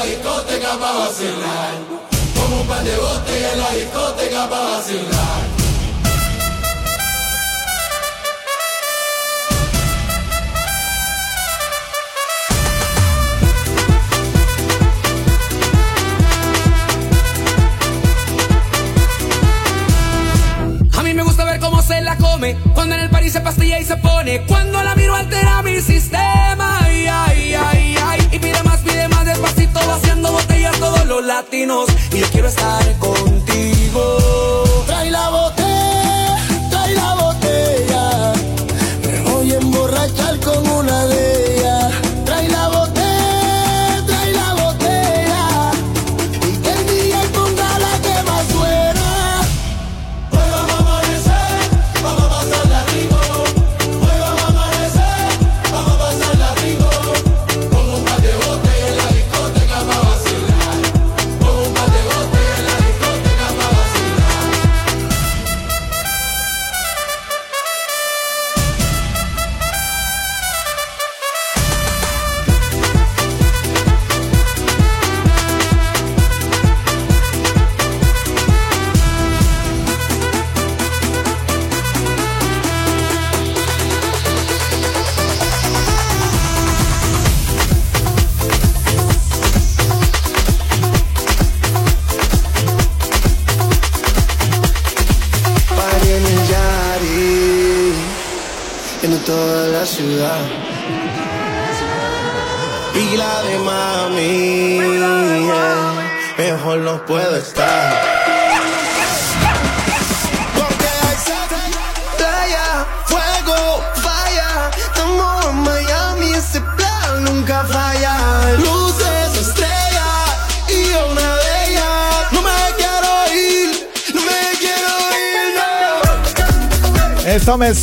la 0.00 0.06
discoteca 0.06 0.78
para 0.78 0.98
vacilar. 0.98 1.74
Como 2.34 2.60
un 2.62 2.66
par 2.66 2.82
de 2.82 2.96
botes 2.96 3.52
en 3.52 3.58
la 3.58 3.70
discoteca 3.70 4.48
para 4.48 4.64
vacilar. 4.64 5.60
se 21.86 22.02
la 22.02 22.14
come 22.16 22.56
Cuando 22.74 22.94
en 22.94 23.00
el 23.00 23.10
París 23.10 23.32
se 23.32 23.40
pastilla 23.40 23.80
y 23.80 23.84
se 23.84 23.96
pone 23.96 24.42
Cuando 24.46 24.82
la 24.82 24.94
miro 24.94 25.14
altera 25.14 25.62
mi 25.62 25.80
sistema 25.80 26.78
Ay, 26.82 27.06
ay, 27.08 27.54
ay, 27.54 27.96
ay 28.04 28.28
Y 28.32 28.38
pide 28.38 28.62
más, 28.62 28.80
pide 28.80 29.08
más 29.08 29.24
despacio 29.24 29.59
todo 29.80 29.92
haciendo 29.94 30.32
botella 30.32 30.70
todos 30.78 31.06
los 31.06 31.24
latinos. 31.24 31.88
Y 32.12 32.20
yo 32.20 32.26
quiero 32.30 32.48
estar 32.48 32.98
contigo. 32.98 34.84
Trae 34.86 35.10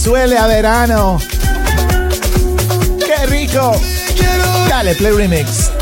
Huele 0.08 0.38
a 0.38 0.48
verano. 0.48 1.20
¡Qué 3.06 3.26
rico! 3.26 3.74
Dale, 4.70 4.96
Play 4.96 5.12
Remix. 5.12 5.77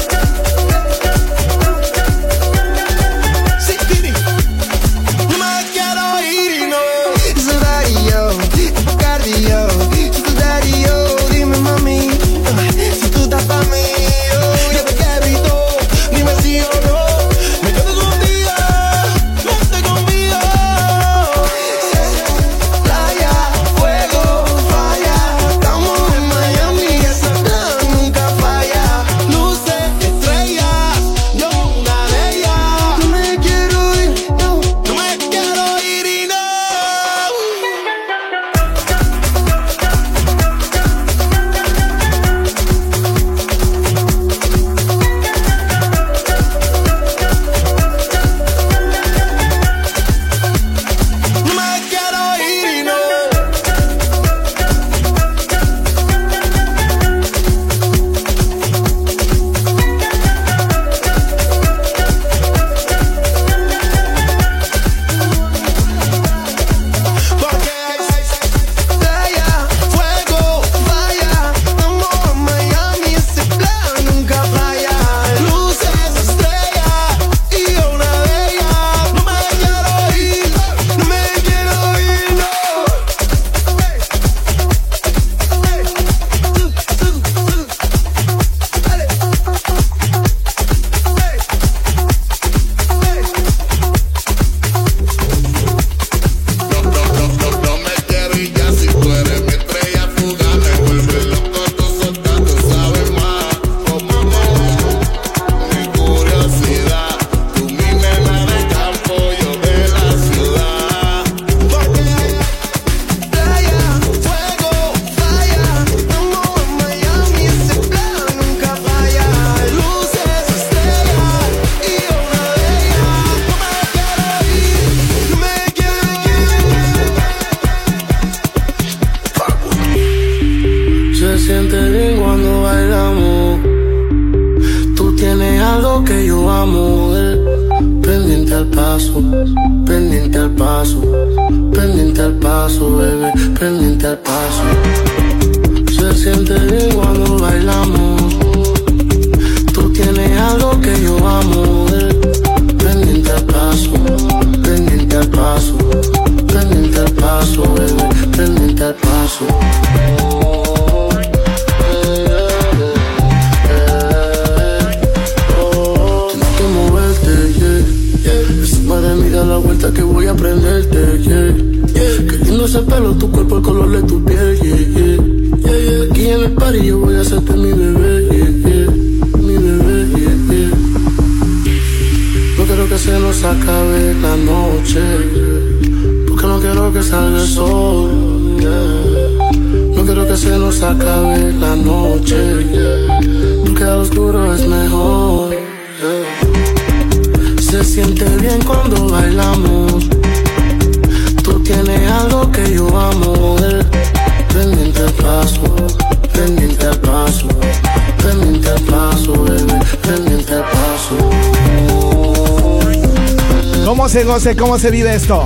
¿Cómo 214.46 214.54
se 214.54 214.54
goce? 214.54 214.56
¿Cómo 214.56 214.78
se 214.78 214.92
vive 214.92 215.16
esto? 215.16 215.44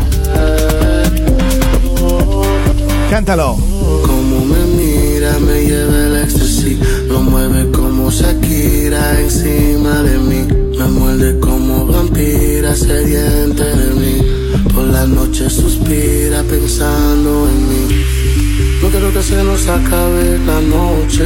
Cántalo. 3.10 3.56
Como 4.06 4.44
me 4.44 4.60
mira, 4.76 5.40
me 5.40 5.64
lleva 5.64 6.06
el 6.08 6.16
éxtasis. 6.24 6.78
Lo 7.08 7.22
mueve 7.22 7.72
como 7.72 8.12
Shakira 8.12 9.22
encima 9.22 10.04
de 10.04 10.18
mí. 10.18 10.48
Me 10.78 10.86
muerde 10.88 11.40
como 11.40 11.86
vampira 11.86 12.76
sedienta 12.76 13.64
de 13.64 13.94
mí. 13.94 14.18
Por 14.74 14.84
la 14.88 15.06
noche 15.06 15.50
suspira 15.50 16.44
pensando 16.44 17.48
en 17.48 17.70
mí. 17.70 18.04
No 18.82 18.90
quiero 18.90 19.14
que 19.14 19.24
se 19.24 19.42
nos 19.42 19.66
acabe 19.66 20.40
la 20.46 20.60
noche. 20.60 21.26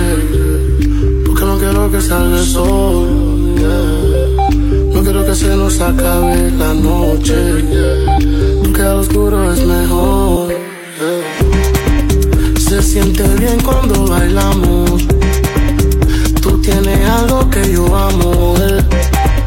Porque 1.25 1.43
no 1.43 1.57
quiero 1.57 1.91
que 1.91 2.01
salga 2.01 2.37
el 2.37 2.45
sol. 2.45 3.33
yeah. 3.57 4.42
Quiero 5.13 5.27
que 5.27 5.35
se 5.35 5.55
nos 5.55 5.79
acabe 5.79 6.49
la 6.57 6.73
noche. 6.73 7.35
Porque 8.63 8.81
al 8.81 8.95
oscuro 8.95 9.53
es 9.53 9.63
mejor. 9.63 10.55
Se 12.57 12.81
siente 12.81 13.21
bien 13.37 13.61
cuando 13.61 14.07
bailamos. 14.07 15.05
Tú 16.41 16.59
tienes 16.61 17.07
algo 17.07 17.47
que 17.51 17.73
yo 17.73 17.95
amo. 17.95 18.55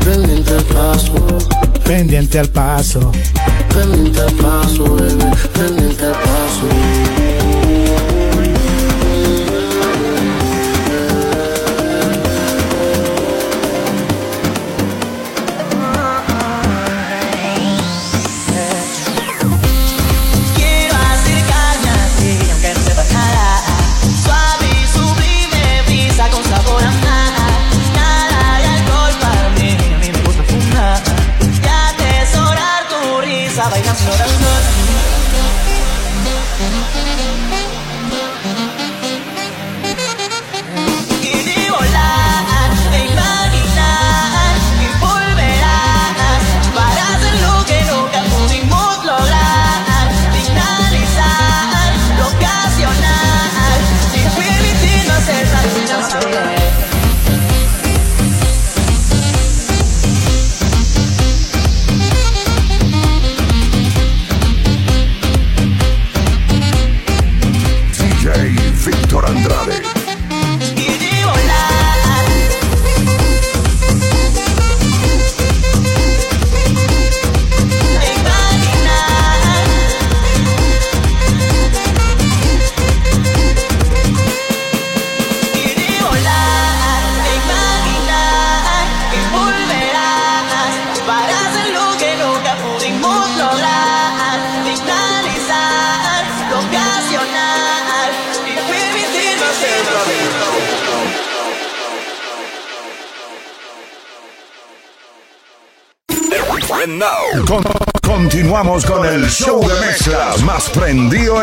Pendiente 0.04 0.52
al 0.52 0.64
paso, 0.66 1.38
Pendiente 1.84 2.38
al 2.38 2.48
paso. 2.48 3.10
pendiente 3.74 4.20
al 4.20 4.32
paso, 4.34 4.84
bebé, 4.94 5.32
pendiente 5.52 6.04
al 6.04 6.12
paso. 6.12 7.05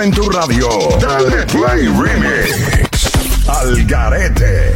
En 0.01 0.11
tu 0.11 0.29
radio. 0.29 0.67
Dale 0.99 1.45
Play 1.45 1.87
Remix. 1.87 3.47
Al 3.47 3.85
garete. 3.85 4.73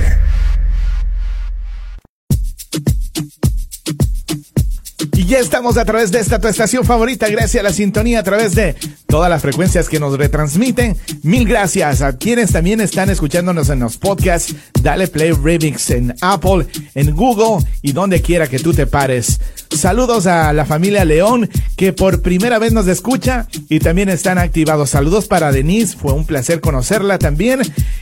Y 5.14 5.26
ya 5.26 5.40
estamos 5.40 5.78
a 5.78 5.86
través 5.86 6.12
de 6.12 6.20
esta 6.20 6.40
tu 6.40 6.48
estación 6.48 6.86
favorita, 6.86 7.28
gracias 7.30 7.62
a 7.62 7.64
la 7.64 7.74
sintonía 7.74 8.20
a 8.20 8.24
través 8.24 8.54
de 8.56 8.76
todas 9.08 9.30
las 9.30 9.42
frecuencias 9.42 9.90
que 9.90 10.00
nos 10.00 10.18
retransmiten. 10.18 10.96
Mil 11.24 11.48
gracias 11.48 12.02
a 12.02 12.18
quienes 12.18 12.52
también 12.52 12.82
están 12.82 13.10
escuchándonos 13.10 13.70
en 13.70 13.80
los 13.80 13.98
podcasts. 13.98 14.54
Dale 14.82 15.08
Play 15.08 15.32
Remix 15.32 15.90
en 15.90 16.14
Apple, 16.22 16.68
en 16.94 17.16
Google 17.16 17.66
y 17.82 17.94
donde 17.94 18.22
quiera 18.22 18.48
que 18.48 18.60
tú 18.60 18.74
te 18.74 18.86
pares. 18.86 19.40
Saludos 19.76 20.28
a 20.28 20.54
la 20.54 20.66
familia 20.66 21.04
León 21.06 21.50
que 21.76 21.94
por 21.94 22.22
primera 22.22 22.60
vez 22.60 22.74
nos 22.74 22.86
escucha 22.88 23.48
y 23.70 23.80
también 23.80 24.10
están 24.10 24.38
activados. 24.38 24.92
Saludos 24.92 25.28
para 25.28 25.52
Denise, 25.52 25.98
fue 25.98 26.14
un 26.14 26.26
placer 26.26 26.62
conocerla 26.62 27.18
también 27.18 27.62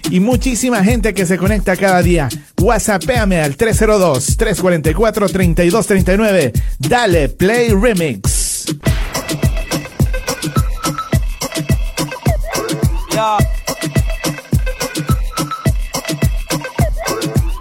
y 0.09 0.19
muchísima 0.19 0.83
gente 0.83 1.13
que 1.13 1.25
se 1.25 1.37
conecta 1.37 1.77
cada 1.77 2.01
día. 2.01 2.27
WhatsAppéame 2.61 3.39
al 3.41 3.55
302-344-3239. 3.57 6.51
Dale 6.79 7.29
Play 7.29 7.69
Remix. 7.69 8.65
Yeah. 13.15 13.37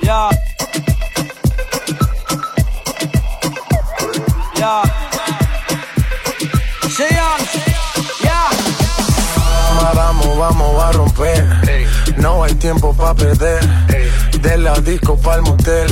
Yeah. 0.03 0.31
Yeah. 4.57 4.83
Sean. 6.91 7.41
Yeah. 8.21 8.51
Vamos, 9.95 10.39
vamos 10.39 10.83
a 10.83 10.91
romper. 10.91 11.47
No 12.17 12.43
hay 12.43 12.55
tiempo 12.57 12.93
para 12.93 13.15
perder. 13.15 13.61
De 14.41 14.59
la 14.59 14.75
disco 14.81 15.17
pa'l 15.19 15.43
motel. 15.43 15.87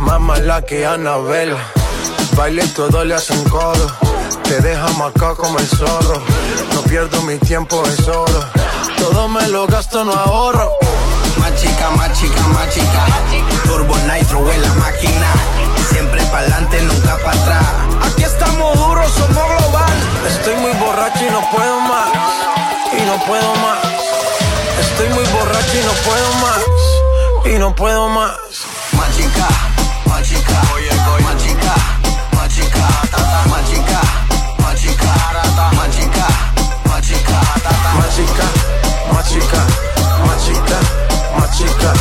Más 0.00 0.18
mala 0.18 0.62
que 0.62 0.86
Anabel. 0.86 1.54
baile 2.38 2.66
todo 2.68 3.04
le 3.04 3.16
hacen 3.16 3.44
coro. 3.50 3.86
Te 4.44 4.62
deja 4.62 4.88
marcado 4.96 5.36
como 5.36 5.58
el 5.58 5.66
zorro. 5.66 6.22
No 6.74 6.80
pierdo 6.84 7.20
mi 7.24 7.36
tiempo, 7.36 7.84
es 7.84 8.08
oro. 8.08 8.67
Todo 8.98 9.28
me 9.28 9.46
lo 9.48 9.66
gasto, 9.66 10.04
no 10.04 10.12
ahorro. 10.12 10.72
Más 11.38 11.54
chica, 11.54 11.90
más 11.90 12.12
chica, 12.18 12.40
más 12.48 12.68
chica. 12.70 13.06
Turbo 13.64 13.96
Nitro 13.98 14.50
en 14.50 14.62
la 14.62 14.74
máquina. 14.74 15.32
Siempre 15.90 16.22
pa'lante, 16.26 16.82
nunca 16.82 17.16
para 17.24 17.40
atrás. 17.40 17.64
Aquí 18.06 18.24
estamos 18.24 18.78
duros, 18.78 19.10
somos 19.12 19.44
global. 19.48 19.92
Estoy 20.28 20.56
muy 20.56 20.72
borracho 20.72 21.24
y 21.26 21.30
no 21.30 21.40
puedo 21.50 21.80
más. 21.80 22.08
Y 22.92 23.02
no 23.06 23.24
puedo 23.26 23.54
más. 23.56 23.78
Estoy 24.80 25.08
muy 25.10 25.24
borracho 25.24 25.74
y 25.74 25.84
no 25.84 25.92
puedo 26.06 26.32
más. 26.44 27.54
Y 27.54 27.58
no 27.58 27.74
puedo 27.74 28.08
más. 28.08 28.32
Más 28.92 29.16
chica, 29.16 29.48
más 30.06 30.22
chica. 30.22 30.62
Oye, 30.74 30.88
chica, 30.90 31.18
más 31.22 31.36
chica. 31.42 31.74
Más 32.32 32.48
chica, 32.54 32.88
más 33.48 33.70
chica. 33.70 34.00
Más 34.58 34.80
chica, 34.80 35.72
más 35.72 35.90
chica. 35.96 36.57
Más 36.88 37.02
chica, 37.02 37.40
más 37.94 38.16
chica, 38.16 38.44
más 39.12 39.28
chica, 39.28 39.60
más 40.26 40.44
chica, 40.44 40.78
más 41.36 41.56
chica, 41.56 41.92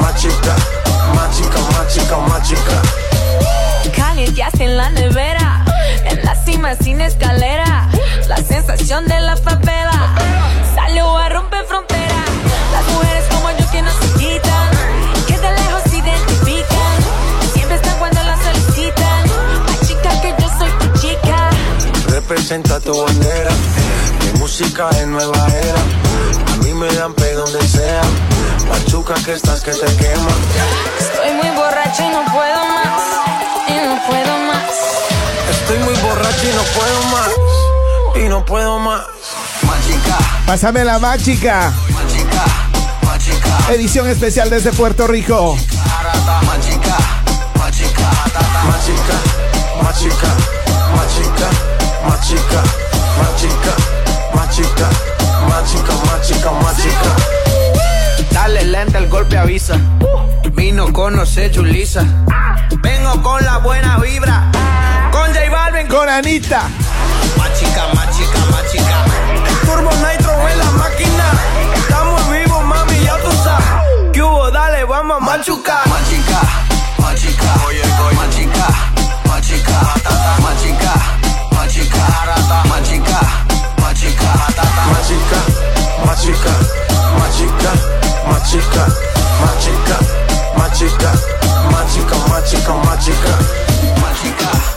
más 0.00 0.14
chica, 0.14 0.54
más 1.14 1.36
chica, 1.36 1.58
más 1.72 1.94
chica, 1.94 2.16
más 2.16 2.48
chica. 2.48 2.82
Calienteaste 3.96 4.64
en 4.64 4.76
la 4.76 4.90
nevera, 4.90 5.64
en 6.04 6.24
la 6.24 6.34
cima 6.34 6.74
sin 6.76 7.00
escalera. 7.00 7.88
La 8.28 8.36
sensación 8.36 9.06
de 9.06 9.20
la 9.20 9.36
favela 9.36 9.53
Representa 22.44 22.78
tu 22.78 22.92
bandera. 23.02 23.50
Mi 24.20 24.38
música 24.38 24.90
es 24.90 25.06
nueva 25.06 25.46
era. 25.48 26.52
A 26.52 26.56
mí 26.58 26.74
me 26.74 26.94
dan 26.94 27.14
pe 27.14 27.32
donde 27.32 27.66
sea. 27.66 28.02
Machuca 28.68 29.14
que 29.14 29.32
estás 29.32 29.62
que 29.62 29.70
te 29.70 29.86
quema. 29.96 30.28
Estoy 31.00 31.32
muy 31.36 31.48
borracho 31.56 32.02
y 32.02 32.08
no 32.10 32.22
puedo 32.30 32.66
más. 32.66 33.02
Y 33.66 33.72
no 33.86 34.06
puedo 34.06 34.38
más. 34.40 34.70
Estoy 35.52 35.78
muy 35.78 35.94
borracho 35.94 36.46
y 36.46 36.54
no 36.54 36.62
puedo 36.74 37.02
más. 37.04 37.30
Y 38.22 38.28
no 38.28 38.44
puedo 38.44 38.78
más. 38.78 39.04
Pásame 40.46 40.84
la 40.84 40.98
mágica. 40.98 41.72
Edición 43.70 44.06
especial 44.06 44.50
desde 44.50 44.70
Puerto 44.74 45.06
Rico. 45.06 45.56
Machica, 52.08 52.62
machica, 53.18 53.74
machica, 54.34 54.88
machica, 55.48 55.94
machica, 56.06 56.50
machica. 56.50 57.10
Dale 58.30 58.64
lenta, 58.64 58.98
el 58.98 59.08
golpe 59.08 59.38
avisa. 59.38 59.78
Vino 60.52 60.92
con 60.92 61.16
no 61.16 61.26
se 61.26 61.50
chuliza. 61.50 62.04
Vengo 62.82 63.22
con 63.22 63.44
la 63.44 63.58
buena 63.58 63.98
vibra. 63.98 64.50
Con 65.12 65.32
J 65.32 65.50
Balvin, 65.50 65.86
con 65.88 66.08
Anita. 66.08 66.68
Machica, 67.36 67.86
machica, 67.94 68.38
machica. 68.50 69.04
Turbo 69.64 69.90
Nitro 69.90 70.48
en 70.48 70.58
la 70.58 70.70
máquina. 70.72 71.30
Estamos 71.74 72.30
vivos, 72.30 72.64
mami, 72.64 73.04
ya 73.04 73.16
tú 73.18 73.30
sabes. 73.42 73.66
¿Qué 74.12 74.22
hubo? 74.22 74.50
Dale, 74.50 74.84
vamos 74.84 75.16
a 75.16 75.24
machucar. 75.24 75.86
Machica, 75.88 76.40
machica, 76.98 77.54
machica, 78.14 78.68
machica, 79.26 79.78
machica. 80.42 81.23
Magica, 90.54 91.00
magica, 91.00 91.10
magica, 91.76 92.14
magica, 92.26 92.74
magica, 92.74 93.38
magica. 94.00 94.73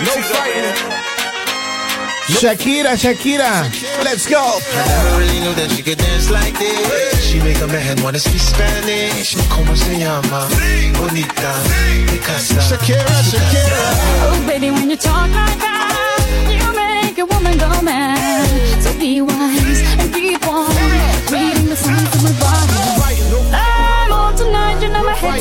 No 0.00 0.14
fighting. 0.32 1.02
Shakira, 2.40 2.96
Shakira. 2.96 3.68
Let's 4.04 4.26
go. 4.28 4.40
I 4.40 4.86
never 4.88 5.18
really 5.18 5.40
knew 5.40 5.54
that 5.54 5.70
she 5.70 5.82
could 5.82 5.98
dance 5.98 6.30
like 6.30 6.56
this. 6.58 7.22
She 7.24 7.38
make 7.40 7.60
a 7.60 7.66
man 7.66 8.00
wanna 8.02 8.18
speak 8.18 8.40
Spanish. 8.40 9.36
Como 9.50 9.74
se 9.74 9.98
llama? 9.98 10.48
Bonita. 10.96 11.52
Picasa. 12.08 12.60
Shakira, 12.60 13.16
Shakira. 13.30 13.82
Oh, 14.24 14.44
baby, 14.46 14.70
when 14.70 14.88
you 14.88 14.96
talk 14.96 15.28
like 15.30 15.58
that, 15.58 16.24
you 16.48 16.66
make 16.74 17.18
a 17.18 17.26
woman 17.26 17.58
go 17.58 17.68
mad. 17.82 18.48
So 18.82 18.96
be 18.98 19.20
wise 19.20 19.82
and 19.98 20.12
keep 20.14 20.46
on 20.46 20.70
reading 21.30 21.66
the 21.68 21.76
signs 21.76 22.14
of 22.14 22.22
my 22.22 22.32
body. 22.40 22.81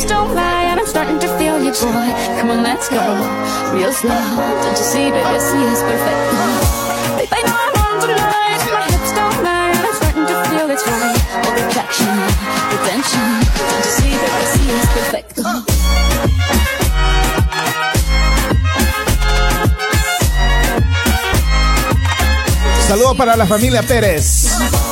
told 0.05 0.37
and 0.37 0.79
I'm 0.79 0.85
starting 0.85 1.19
to 1.19 1.27
feel 1.37 1.57
you, 1.63 1.71
boy. 1.71 2.09
Come 2.39 2.51
on, 2.51 2.63
let's 2.63 2.89
go, 2.89 3.01
real 3.73 3.91
slow. 3.93 4.09
Don't 4.63 4.77
you 4.77 4.83
see, 4.83 5.09
baby, 5.09 5.39
see 5.39 5.63
it's 5.71 5.81
perfect. 5.81 6.31
Saludos 22.87 23.15
para 23.15 23.37
la 23.37 23.45
familia 23.45 23.81
Pérez. 23.83 24.90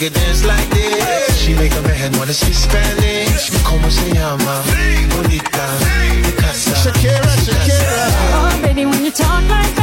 make 0.00 0.12
dance 0.12 0.44
like 0.44 0.68
this. 0.70 1.38
She 1.38 1.54
make 1.54 1.74
a 1.74 1.82
man 1.82 2.12
wanna 2.18 2.32
speak 2.32 2.54
Spanish. 2.54 3.50
Como 3.64 3.90
se 3.90 4.12
llama? 4.12 4.62
Bonita. 5.16 5.66
Shakira, 6.82 7.34
Shakira. 7.44 8.06
Oh, 8.34 8.60
baby, 8.62 8.86
when 8.86 9.04
you 9.04 9.10
talk 9.10 9.42
like 9.48 9.77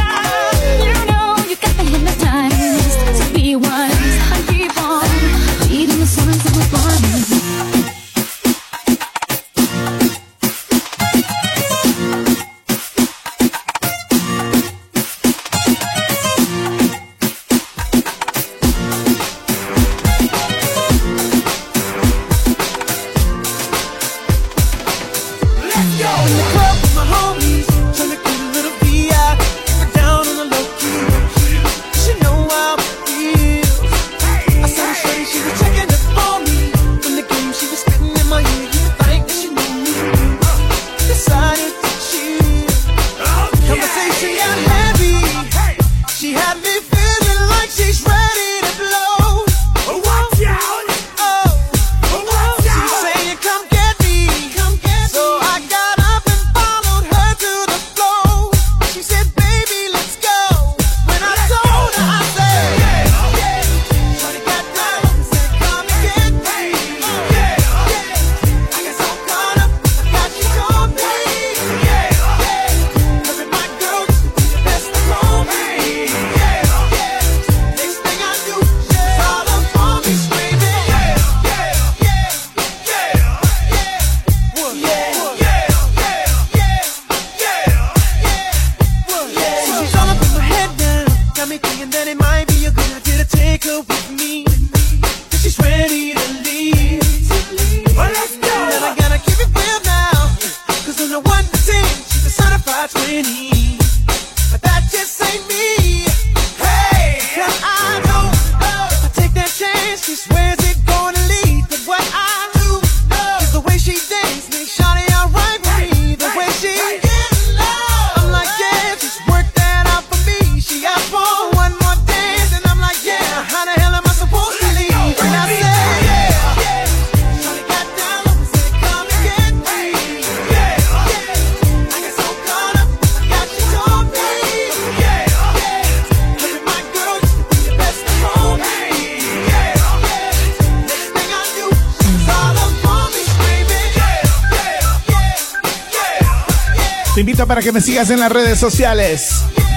para 147.46 147.62
que 147.62 147.72
me 147.72 147.80
sigas 147.80 148.10
en 148.10 148.20
las 148.20 148.30
redes 148.30 148.58
sociales. 148.58 149.28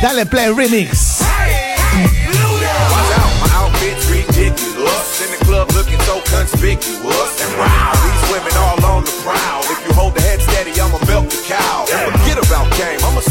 Dale 0.02 0.26
Play 0.26 0.52
Remix. 0.54 1.20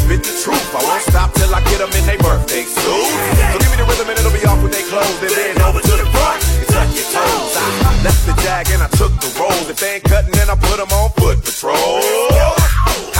spit 0.08 0.24
the 0.24 0.32
truth. 0.40 0.68
I 0.72 0.80
won't 0.88 1.02
stop 1.02 1.32
till 1.34 1.52
I 1.54 1.60
get 1.68 1.78
them 1.78 1.92
in 1.92 2.04
their 2.08 2.18
birthday 2.18 2.64
suits. 2.64 3.12
So 3.52 3.56
give 3.60 3.70
me 3.72 3.76
the 3.76 3.84
rhythm 3.84 4.08
and 4.08 4.18
it'll 4.18 4.32
be 4.32 4.44
off 4.48 4.62
with 4.62 4.72
their 4.72 4.86
clothes. 4.88 5.20
And 5.20 5.32
then 5.36 5.60
over 5.68 5.80
to 5.80 5.94
the 6.00 6.08
front 6.08 6.40
and 6.60 6.68
touch 6.72 6.92
your 6.96 7.08
toes. 7.12 7.52
I 7.56 7.92
left 8.04 8.22
the 8.24 8.34
jag 8.40 8.64
and 8.72 8.82
I 8.82 8.88
took 8.96 9.12
the 9.20 9.28
rolls. 9.36 9.68
If 9.68 9.80
they 9.80 10.00
ain't 10.00 10.04
cutting, 10.04 10.32
then 10.32 10.48
I 10.48 10.56
put 10.56 10.80
them 10.80 10.88
on 10.96 11.10
foot 11.20 11.44
patrol. 11.44 12.37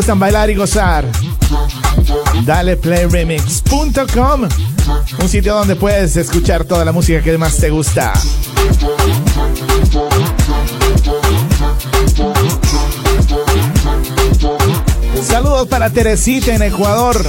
gustan 0.00 0.18
bailar 0.18 0.48
y 0.48 0.54
gozar. 0.54 1.04
DalePlayRemix.com, 2.46 4.48
un 5.20 5.28
sitio 5.28 5.54
donde 5.54 5.76
puedes 5.76 6.16
escuchar 6.16 6.64
toda 6.64 6.86
la 6.86 6.92
música 6.92 7.22
que 7.22 7.36
más 7.36 7.58
te 7.58 7.68
gusta. 7.68 8.14
Saludos 15.22 15.68
para 15.68 15.90
Teresita 15.90 16.54
en 16.54 16.62
Ecuador. 16.62 17.22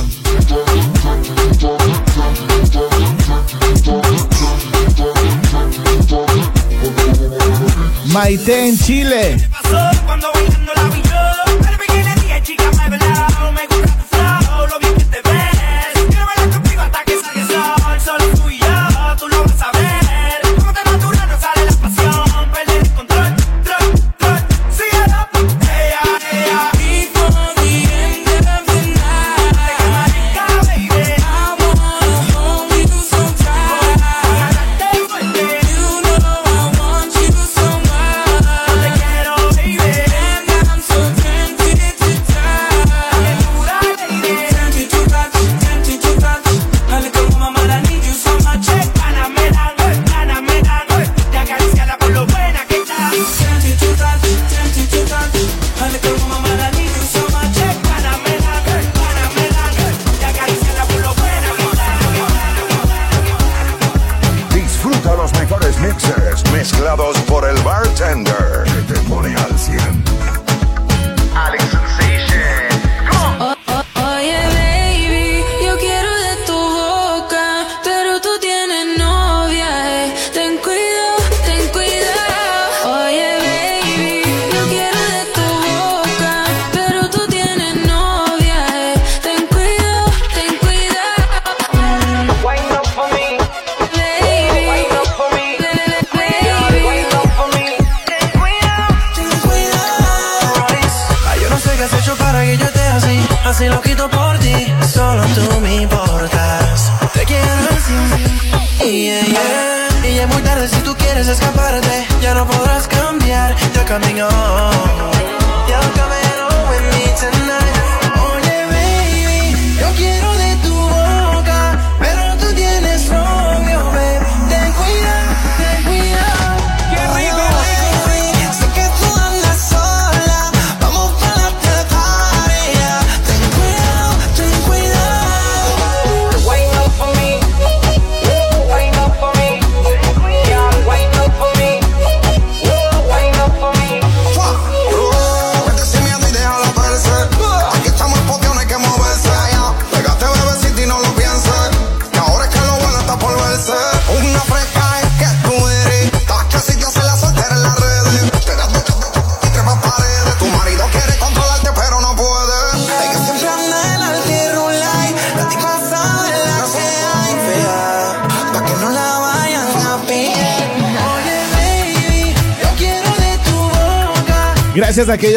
Maite 8.13 8.69
en 8.69 8.79
Chile. 8.79 9.50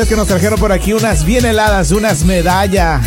que 0.07 0.17
nos 0.17 0.27
trajeron 0.29 0.59
por 0.59 0.73
aquí 0.73 0.93
unas 0.93 1.25
bien 1.25 1.45
heladas, 1.45 1.91
unas 1.91 2.25
medalla. 2.25 3.01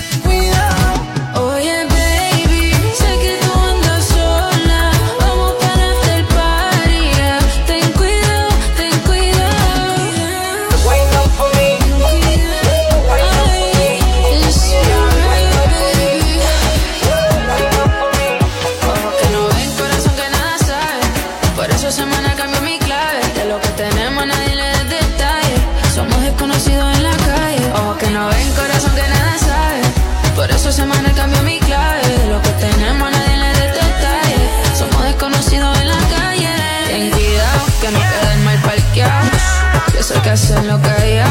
hacen 40.37 40.67
lo 40.67 40.79
que 40.79 41.26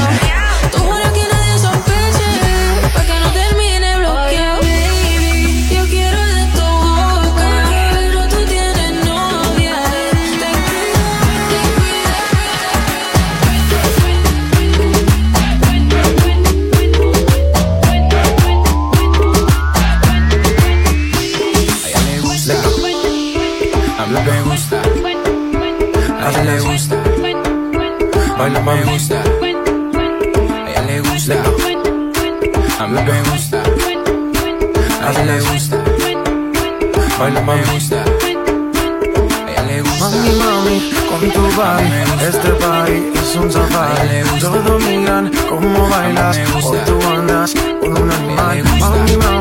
un 43.46 43.52
safari. 43.52 44.40
Solo 44.40 44.60
dominan 44.62 45.30
cómo 45.48 45.88
bailas. 45.88 46.36
Hoy 46.64 46.78
tú 46.86 46.98
andas 47.08 47.54
con 47.80 47.96
un 48.02 48.10
animal. 48.10 49.35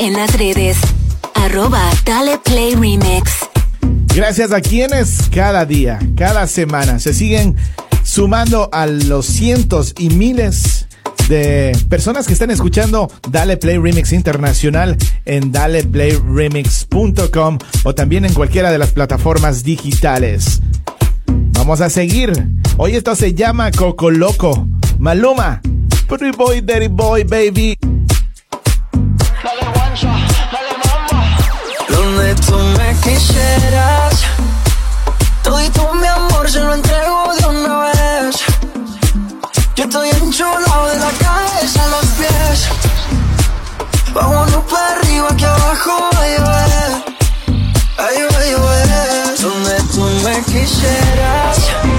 en 0.00 0.14
las 0.14 0.36
redes. 0.36 0.78
Arroba 1.34 1.82
Dale 2.04 2.38
Play 2.42 2.74
Remix. 2.74 3.30
Gracias 4.14 4.50
a 4.50 4.60
quienes 4.60 5.28
cada 5.32 5.64
día, 5.66 5.98
cada 6.16 6.46
semana 6.46 6.98
se 6.98 7.14
siguen 7.14 7.56
sumando 8.02 8.68
a 8.72 8.86
los 8.86 9.26
cientos 9.26 9.94
y 9.98 10.10
miles 10.10 10.86
de 11.28 11.76
personas 11.88 12.26
que 12.26 12.32
están 12.32 12.50
escuchando 12.50 13.08
Dale 13.30 13.56
Play 13.56 13.78
Remix 13.78 14.12
Internacional 14.12 14.96
en 15.26 15.52
daleplayremix.com 15.52 17.58
o 17.84 17.94
también 17.94 18.24
en 18.24 18.32
cualquiera 18.32 18.72
de 18.72 18.78
las 18.78 18.90
plataformas 18.90 19.62
digitales. 19.62 20.60
Vamos 21.52 21.80
a 21.82 21.90
seguir. 21.90 22.32
Hoy 22.78 22.96
esto 22.96 23.14
se 23.14 23.34
llama 23.34 23.70
Coco 23.70 24.10
Loco. 24.10 24.66
Maluma. 24.98 25.60
Pretty 26.08 26.36
boy, 26.36 26.62
dirty 26.62 26.88
boy, 26.88 27.22
baby. 27.22 27.76
quisieras. 33.10 34.14
Todo 35.42 35.60
y 35.60 35.68
todo 35.70 35.94
mi 35.94 36.06
amor 36.06 36.50
se 36.50 36.60
lo 36.60 36.74
entrego 36.74 37.34
de 37.38 37.46
una 37.46 37.78
vez. 37.86 38.36
Yo 39.74 39.84
estoy 39.84 40.10
enchulado 40.10 40.86
de 40.88 40.98
la 40.98 41.10
cabeza 41.24 41.84
a 41.84 41.88
los 41.88 42.06
pies. 42.18 42.68
Vámonos 44.12 44.64
para 44.64 44.96
arriba 44.96 45.28
que 45.36 45.46
abajo 45.46 46.10
va 46.14 46.22
a 46.22 46.28
llover. 46.36 46.92
Ay, 47.98 48.16
va 48.32 48.38
a 48.38 48.50
llover. 48.50 49.40
Donde 49.40 49.76
tú 49.92 50.02
me 50.24 50.42
quisieras. 50.44 51.89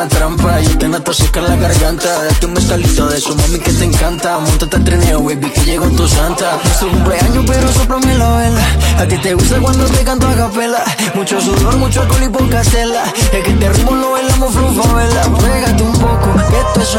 una 0.00 0.08
trampa. 0.08 0.60
Yo 0.60 0.78
te 0.78 0.88
nato 0.88 1.12
seca 1.12 1.40
la 1.40 1.56
garganta. 1.56 2.24
Date 2.24 2.46
un 2.46 2.54
mezcalito 2.54 3.06
de 3.08 3.20
su 3.20 3.34
mami 3.36 3.58
que 3.58 3.72
te 3.72 3.84
encanta. 3.84 4.38
Montate 4.38 4.76
al 4.76 4.84
trineo, 4.84 5.22
baby, 5.22 5.50
que 5.50 5.60
llegó 5.62 5.86
tu 5.90 6.08
santa. 6.08 6.58
Es 6.64 6.78
cumpleaños, 6.78 7.44
pero 7.46 7.72
soplame 7.72 8.14
la 8.14 8.36
vela. 8.36 8.62
A 8.98 9.06
ti 9.06 9.18
te 9.18 9.34
gusta 9.34 9.60
cuando 9.60 9.84
te 9.84 10.04
canto 10.04 10.26
a 10.26 10.34
capela. 10.34 10.82
Mucho 11.14 11.40
sudor, 11.40 11.76
mucho 11.76 12.00
alcohol 12.02 12.22
y 12.22 12.28
poca 12.28 12.64
cela. 12.64 13.04
Es 13.32 13.44
que 13.44 13.52
te 13.52 13.68
ritmo 13.68 13.92
lo 13.92 14.12
bailamos 14.12 14.54
flufa, 14.54 14.94
vela. 14.94 15.22
Pégate 15.38 15.82
un 15.82 15.92
poco, 15.92 16.34
esto 16.38 16.80
es. 16.80 16.90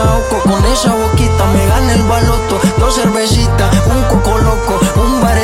Con 0.43 0.65
esa 0.65 0.93
boquita 0.93 1.45
me 1.53 1.65
gana 1.65 1.93
el 1.93 2.03
baloto. 2.03 2.59
Dos 2.77 2.95
cervecitas, 2.95 3.75
un 3.87 4.03
coco 4.03 4.37
loco, 4.37 4.79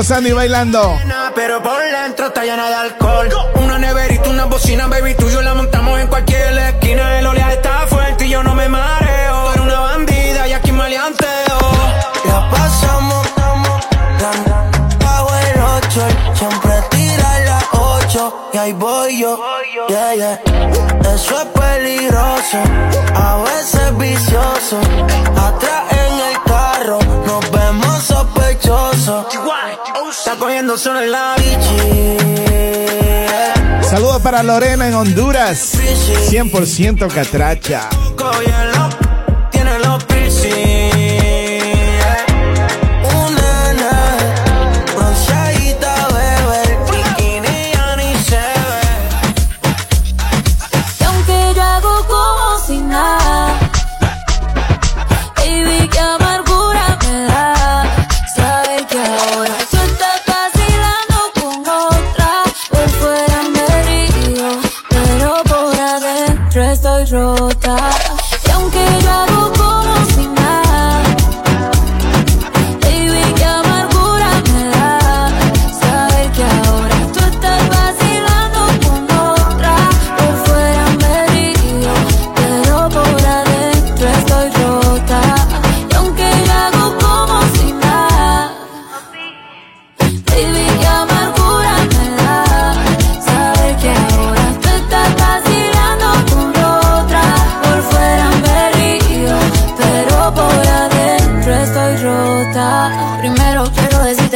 Gozando 0.00 0.30
y 0.30 0.32
bailando. 0.32 0.98
Pero 1.34 1.62
por 1.62 1.78
dentro 1.82 2.28
está 2.28 2.42
llena 2.42 2.70
de 2.70 2.74
alcohol. 2.74 3.28
Una 3.56 3.78
neverita, 3.78 4.30
una 4.30 4.46
bocina, 4.46 4.86
baby, 4.86 5.14
tú 5.14 5.28
y 5.28 5.32
yo 5.32 5.42
la 5.42 5.52
montamos 5.52 6.00
en 6.00 6.06
cualquier 6.06 6.56
esquina. 6.56 7.18
El 7.18 7.26
oleaje 7.26 7.52
está 7.56 7.86
fuerte 7.86 8.24
y 8.24 8.30
yo 8.30 8.42
no 8.42 8.54
me 8.54 8.66
mareo. 8.66 9.52
Eres 9.52 9.60
una 9.60 9.80
bandida 9.80 10.48
y 10.48 10.52
aquí 10.54 10.72
maleanteo. 10.72 11.58
La 12.24 12.50
pasamos 12.50 13.26
bajo 15.00 15.34
el 15.36 15.60
8, 15.60 16.08
siempre 16.34 16.70
tira 16.70 16.70
las 16.70 16.70
8 16.70 16.79
y 18.52 18.56
ahí 18.56 18.72
voy 18.72 19.20
yo. 19.20 19.38
Yeah, 19.88 20.14
yeah. 20.14 20.40
Eso 21.14 21.40
es 21.40 21.46
peligroso, 21.46 22.58
a 23.14 23.42
veces 23.44 23.98
vicioso. 23.98 24.78
Atrás 25.36 25.84
en 25.92 26.20
el 26.20 26.42
carro 26.44 26.98
nos 27.26 27.50
vemos 27.50 28.02
sospechosos. 28.02 29.26
Está 30.10 30.36
cogiendo 30.36 30.76
solo 30.76 31.02
en 31.02 31.10
la 31.12 31.34
bici. 31.36 32.16
Saludos 33.88 34.22
para 34.22 34.42
Lorena 34.42 34.86
en 34.86 34.94
Honduras. 34.94 35.74
100% 36.30 37.12
catracha. 37.12 37.88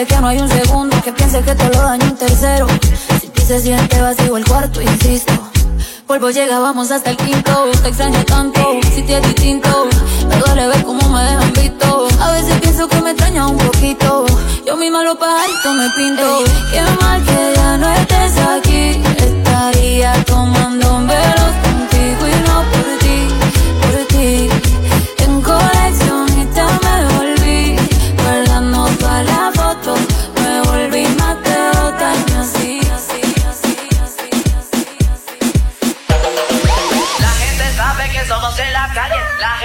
Que 0.06 0.20
no 0.20 0.28
hay 0.28 0.38
un 0.38 0.48
segundo 0.48 1.00
que 1.02 1.12
piense 1.12 1.40
que 1.42 1.54
te 1.54 1.68
lo 1.68 1.80
daño 1.80 2.04
un 2.06 2.16
tercero. 2.16 2.66
Si 3.20 3.28
ti 3.28 3.42
se 3.42 3.60
siente 3.60 4.00
vacío 4.00 4.36
el 4.36 4.44
cuarto, 4.44 4.80
insisto. 4.82 5.32
Polvo 6.06 6.30
llega, 6.30 6.58
vamos 6.58 6.90
hasta 6.90 7.10
el 7.10 7.16
quinto. 7.16 7.70
Te 7.82 7.88
extraño 7.88 8.24
tanto, 8.24 8.60
si 8.94 9.02
te 9.02 9.18
es 9.18 9.22
distinto. 9.22 9.88
Me 10.28 10.36
duele 10.36 10.66
ver 10.68 10.84
cómo 10.84 11.08
me 11.08 11.22
dejan 11.22 11.52
visto. 11.52 12.08
A 12.20 12.32
veces 12.32 12.58
pienso 12.60 12.88
que 12.88 13.00
me 13.00 13.10
extraña 13.10 13.46
un 13.46 13.56
poquito. 13.56 14.26
Yo 14.66 14.76
misma 14.76 15.02
los 15.04 15.16
pajaritos 15.16 15.74
me 15.74 15.88
pinto. 15.90 16.44
Qué 16.72 16.82
mal 17.00 17.22
que 17.24 17.52
ya 17.56 17.76
no 17.78 17.88
estés 17.88 18.38
aquí. 18.38 19.02
Estaría 19.18 20.12
tomando 20.24 20.98
velos 21.06 21.54
contigo 21.62 22.28
y 22.28 22.48
no 22.48 22.64
por 22.72 22.98
ti, 23.00 23.28
por 23.80 24.06
ti. 24.08 24.73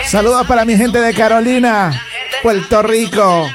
Saludos 0.07 0.47
para 0.47 0.65
mi 0.65 0.75
gente 0.75 0.99
de 0.99 1.13
Carolina, 1.13 1.91
Puerto 2.41 2.81
Rico. 2.81 3.47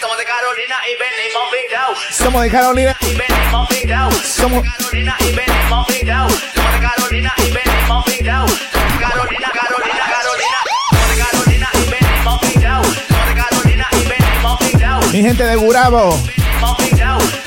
somos 0.00 0.18
de 0.18 0.24
Carolina 0.24 0.76
y 0.88 0.92
venimos 0.98 1.52
virados. 1.52 1.98
Somos 2.10 2.42
de 2.42 2.50
Carolina. 2.50 2.96
Y 3.00 3.14
venimos 3.14 3.68
virados. 3.68 4.16
Somos 4.16 4.64
Carolina 4.64 5.16
y 5.20 5.32
venimos 5.32 5.86
virados. 5.88 6.32
Somos 6.54 6.72
de 6.72 6.80
Carolina 6.80 7.32
y 7.38 7.52
venimos 7.52 8.04
virados. 8.06 8.52
Carolina, 9.00 9.50
Carolina, 9.52 10.04
Carolina. 10.10 10.58
Somos 10.90 11.08
de 11.08 11.22
Carolina 11.22 11.68
y 11.74 11.90
venimos. 11.90 12.22
Somos 12.24 13.28
de 13.28 13.34
Carolina 13.34 13.86
y 13.92 14.08
venimos 14.08 15.12
mi 15.12 15.22
gente 15.22 15.44
de 15.44 15.56
Gurabo, 15.56 16.18
Venimos. 16.24 17.41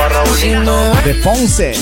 De 0.00 1.14
Ponce, 1.22 1.72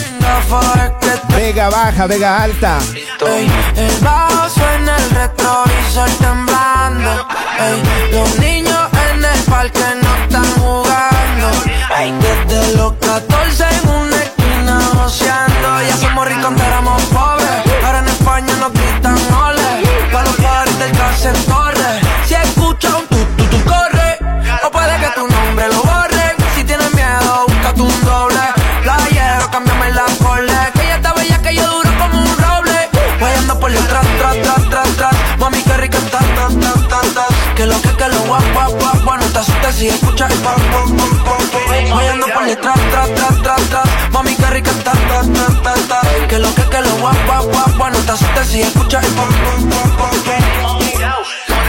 Vega 1.36 1.70
Baja, 1.70 2.06
Vega 2.08 2.42
Alta. 2.42 2.78
Ey, 3.24 3.48
el 3.76 4.04
bajo 4.04 4.48
suena 4.48 4.96
el 4.96 5.10
retrovisor 5.10 6.10
temblando. 6.18 7.26
Ey, 7.60 8.10
los 8.10 8.38
niños 8.40 8.88
en 9.12 9.24
el 9.24 9.40
parque 9.44 9.84
no 10.02 10.16
están 10.24 10.52
jugando. 10.54 11.50
Ey, 11.96 12.12
desde 12.20 12.76
los 12.76 12.92
14 12.94 13.64
en 13.82 13.88
una 13.88 14.16
esquina 14.16 14.80
joseando. 14.96 15.82
Ya 15.88 15.96
somos 15.96 16.26
ricos, 16.26 16.46
antes 16.46 16.66
si 39.78 39.86
escuchas 39.86 40.32
el 40.32 40.38
pam, 40.40 40.60
pam, 40.72 40.96
pam, 40.96 41.24
pam, 41.24 41.38
pam. 41.52 41.62
Vayando 41.94 42.26
por 42.26 42.44
detrás, 42.44 42.80
tras, 42.90 43.14
tras, 43.14 43.42
tras, 43.42 43.62
tras. 43.70 43.86
Mami, 44.12 44.34
qué 44.34 44.46
rica 44.46 44.72
está, 44.72 44.90
ta, 44.92 45.22
ta, 45.22 45.46
ta, 45.62 45.74
ta. 45.88 46.00
Que 46.28 46.38
lo 46.38 46.52
que, 46.52 46.62
que 46.62 46.80
lo 46.80 46.96
guap, 46.96 47.16
guap, 47.26 47.44
guap, 47.44 47.76
guap. 47.76 47.92
No 47.92 47.98
te 48.00 48.10
asustes 48.12 48.48
si 48.48 48.62
escuchas 48.62 49.04
el 49.04 49.12
pam, 49.12 49.28
pam, 49.28 49.70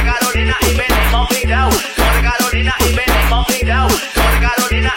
Carolina 0.06 0.57
y 0.61 0.64
Carolina 0.65 0.65
y 0.65 2.15
Carolina 2.23 2.73
y 2.80 2.95
venimos 2.95 3.48
virados. 3.48 4.02
Carolina, 4.41 4.94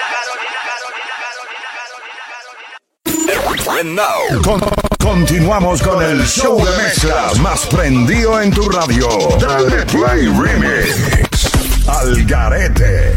And 3.79 3.95
now, 3.95 4.81
continuamos 5.19 5.81
con 5.81 6.05
el 6.05 6.27
show 6.27 6.59
de 6.59 6.71
mezclas 6.77 7.39
más 7.39 7.65
prendido 7.67 8.39
en 8.39 8.51
tu 8.51 8.69
radio. 8.69 9.09
Dale 9.41 9.87
Play 9.87 10.29
Remix. 10.29 11.49
Al 11.89 12.23
Garete. 12.27 13.15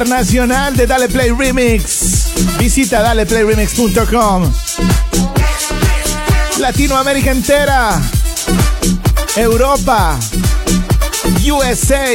Internacional 0.00 0.74
de 0.74 0.86
Dale 0.86 1.08
Play 1.08 1.30
Remix. 1.30 2.32
Visita 2.58 3.02
daleplayremix.com. 3.02 4.50
Latinoamérica 6.56 7.32
entera, 7.32 8.00
Europa, 9.36 10.18
USA, 11.44 12.06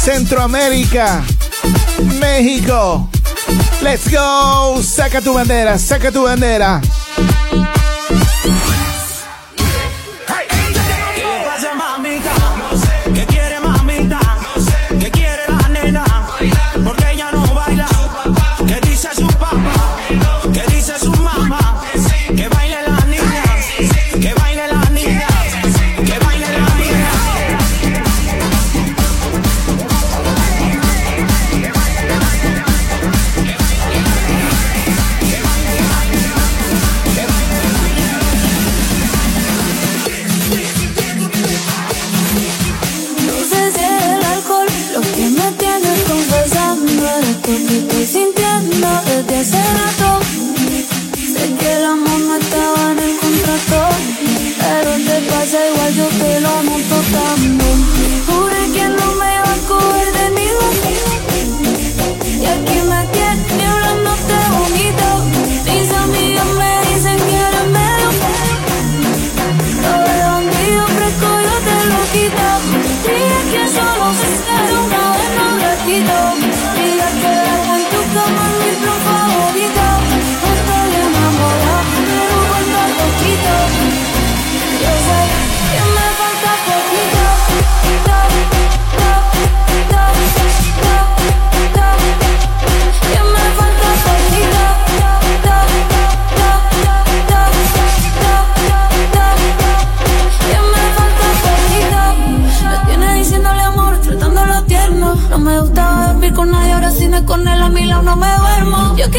Centroamérica, 0.00 1.24
México. 2.20 3.10
Let's 3.82 4.08
go. 4.08 4.80
Saca 4.80 5.20
tu 5.20 5.34
bandera, 5.34 5.76
saca 5.76 6.12
tu 6.12 6.22
bandera. 6.22 6.80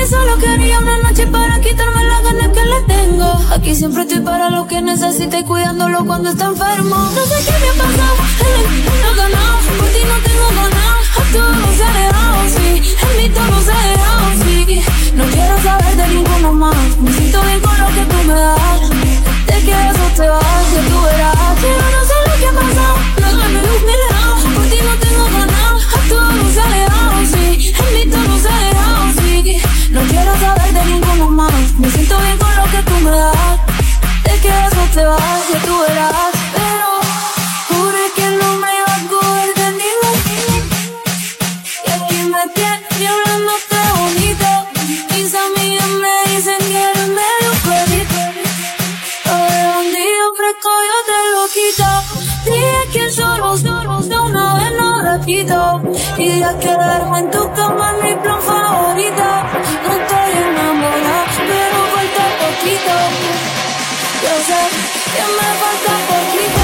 Solo 0.08 0.38
quería 0.38 0.80
una 0.80 0.98
noche 1.00 1.28
para 1.28 1.60
quitarme 1.60 2.04
las 2.04 2.24
ganas 2.24 2.50
que 2.50 2.66
le 2.66 2.82
tengo. 2.82 3.42
Aquí 3.52 3.76
siempre 3.76 4.04
estoy 4.04 4.22
para 4.22 4.50
lo 4.50 4.68
que 4.68 4.82
necesite 4.82 5.40
y 5.40 5.44
cuidándolo 5.44 6.06
cuando 6.06 6.30
está 6.30 6.46
enfermo. 6.46 6.96
No 6.96 7.26
sé 7.26 7.36
qué 7.46 7.52
me 7.62 7.70
ha 7.70 7.74
pasado, 7.84 8.16
no 9.04 9.16
ganado. 9.16 9.58
Por 9.78 9.88
ti 9.90 10.00
no 10.08 10.18
tengo 10.28 10.48
ganado, 10.50 11.00
a 11.20 11.24
todos 11.34 11.76
se 11.78 11.84
ha 11.84 11.94
dejado, 11.94 12.40
sí. 12.56 12.96
En 13.02 13.18
mí 13.18 13.30
todo 13.30 13.62
se 13.62 13.72
ha 13.72 13.82
dejado, 13.92 14.26
sí. 14.44 14.82
No 15.16 15.24
quiero 15.26 15.62
saber 15.62 15.96
de 15.96 16.08
ninguno 16.08 16.54
más. 16.54 16.98
Me 17.00 17.12
siento 17.14 17.42
bien 17.44 17.60
con 17.60 17.78
lo 17.78 17.88
que 17.88 18.06
tú 18.06 18.18
me 18.28 18.34
das. 18.34 18.82
Te 19.46 19.62
quedas 19.66 19.96
o 20.00 20.08
te 20.16 20.30
vas, 20.30 20.66
que 20.74 20.82
tú 20.90 21.02
verás. 21.02 21.58
Pero 21.62 21.84
no 21.96 22.02
sé 22.10 22.16
lo 22.28 22.34
que 22.40 22.48
ha 22.48 22.54
pasado, 22.54 22.96
no 23.22 23.38
gané 23.38 23.62
luz 23.62 23.82
ni 23.88 23.96
lejos. 24.04 24.44
Por 24.56 24.66
ti 24.66 24.80
no 24.84 24.94
tengo 25.06 25.24
ganado, 25.26 25.78
a 25.78 26.00
todos 26.10 26.54
se 26.54 26.62
ha 26.62 26.70
dejado, 26.70 27.16
sí. 27.32 27.74
En 27.78 27.94
mí 27.94 28.12
todo 28.12 28.31
No 29.92 30.00
quiero 30.08 30.32
saber 30.40 30.74
de 30.74 30.86
ninguno 30.86 31.30
más. 31.32 31.52
Me 31.78 31.90
siento 31.92 32.18
bien 32.20 32.38
con 32.38 32.56
lo 32.56 32.64
que 32.72 32.82
tú 32.84 32.94
me 33.04 33.12
das. 33.12 33.60
Te 34.24 34.40
quedas 34.40 34.74
o 34.74 34.86
te 34.96 35.04
vas, 35.06 35.42
que 35.52 35.60
tú 35.68 35.80
verás. 35.82 36.32
Pero 36.56 36.88
juré 37.68 38.06
que 38.16 38.28
no 38.40 38.56
me 38.62 38.70
iba 38.80 38.94
a 38.96 39.02
coger 39.10 39.54
de 39.54 39.72
nivel. 39.72 40.18
Y 41.86 41.92
aquí 41.92 42.20
me 42.34 42.44
tiene 42.56 43.08
hablándote 43.08 43.80
bonito. 44.00 44.50
Mis 45.12 45.36
amigas 45.36 45.90
me 46.04 46.16
dicen 46.32 46.60
que 46.70 46.82
eres 46.90 47.08
medio 47.10 47.52
perrito. 47.68 48.22
Veo 49.26 49.80
un 49.82 49.88
día 49.92 50.26
fresco, 50.38 50.70
yo 50.90 50.98
te 51.10 51.20
lo 51.36 51.44
quito. 51.58 51.88
Dije 52.46 52.82
que 52.94 53.12
solo, 53.12 53.58
solo 53.58 54.02
de 54.04 54.18
una 54.20 54.56
vez 54.56 54.72
no 54.80 55.02
repito. 55.02 55.82
Y 56.18 56.40
de 56.40 56.58
quedarme 56.62 57.20
en 57.20 57.30
tu 57.30 57.52
cama 57.54 57.94
mi 58.02 58.16
plan 58.16 58.42
toques. 62.86 63.42
É, 64.24 64.32
eu 64.32 64.38
eu 65.22 65.28
me 65.34 65.40
avanço 65.40 65.92
por 66.08 66.24
ti. 66.32 66.61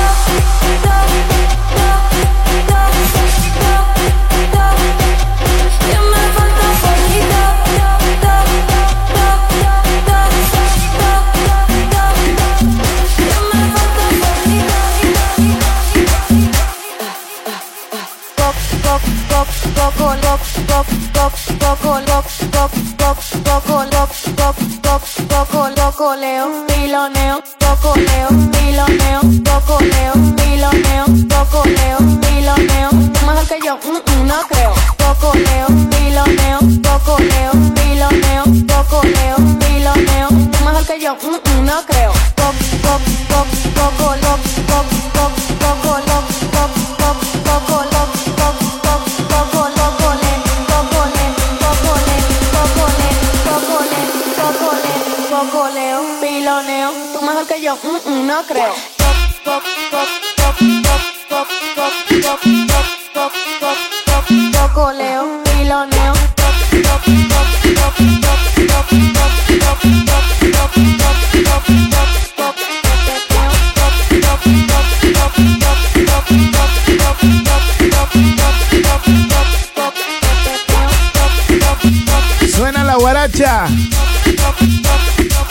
Cocoleo, 26.08 26.66
piloneo, 26.68 27.44
cocoleo, 27.60 28.30
piloneo, 28.54 29.20
cocoleo, 29.44 30.14
piloneo, 30.38 31.06
cocoleo, 31.28 31.98
piloneo. 32.22 32.92
Mejor 33.26 33.46
que 33.46 33.60
yo, 33.60 33.76
mm, 33.76 34.22
mm, 34.22 34.26
no 34.26 34.36
creo. 34.48 34.74
Cocoleo, 34.98 35.68
piloneo, 35.90 36.60
cocoleo, 36.82 37.52
piloneo, 37.76 38.44
cocoleo, 38.72 39.36
piloneo. 39.60 40.30
Mejor 40.64 40.86
que 40.86 40.98
yo, 41.02 41.14
mm, 41.16 41.40
mm, 41.44 41.66
no 41.66 41.86
creo. 41.86 42.14
Co, 42.38 42.54
co, 42.84 43.00
co, 43.28 43.46
cocolo, 43.76 44.40
co, 44.70 44.97
yo 57.68 57.76
mm, 57.76 58.10
mm, 58.10 58.28
no 58.28 58.44
creo. 58.48 58.74
Suena 82.56 82.86
la 82.86 82.96
guaracha. 82.96 83.68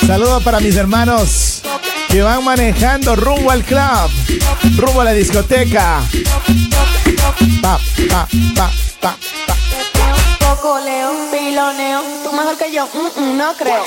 Saludos 0.06 0.43
para 0.43 0.60
mis 0.60 0.76
hermanos 0.76 1.56
que 2.16 2.22
van 2.22 2.43
manejando 2.43 3.14
rumbo 3.14 3.51
al 3.51 3.62
club, 3.62 4.10
rumbo 4.78 5.02
a 5.02 5.05
la 5.05 5.12
discoteca. 5.12 6.01
Pa, 7.60 7.78
pa, 8.09 8.26
pa, 8.55 8.70
pa. 9.02 9.16
Cocoleo, 10.38 11.12
piloneo, 11.30 12.01
tú 12.24 12.32
mejor 12.32 12.56
que 12.56 12.72
yo, 12.72 12.86
mm, 12.86 13.20
mm, 13.20 13.36
no 13.36 13.52
creo. 13.59 13.84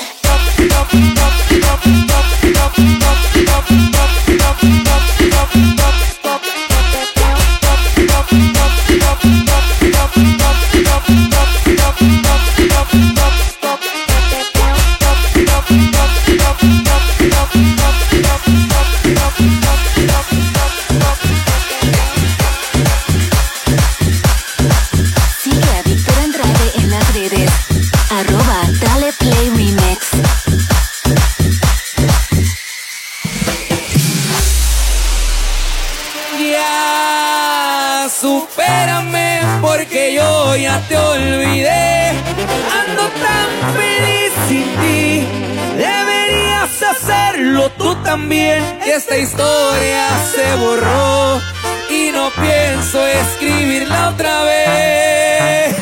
También. 48.10 48.60
Esta 48.84 49.16
historia 49.16 50.08
se 50.34 50.56
borró 50.56 51.40
y 51.88 52.10
no 52.10 52.28
pienso 52.30 53.06
escribirla 53.06 54.08
otra 54.08 54.42
vez. 54.42 55.76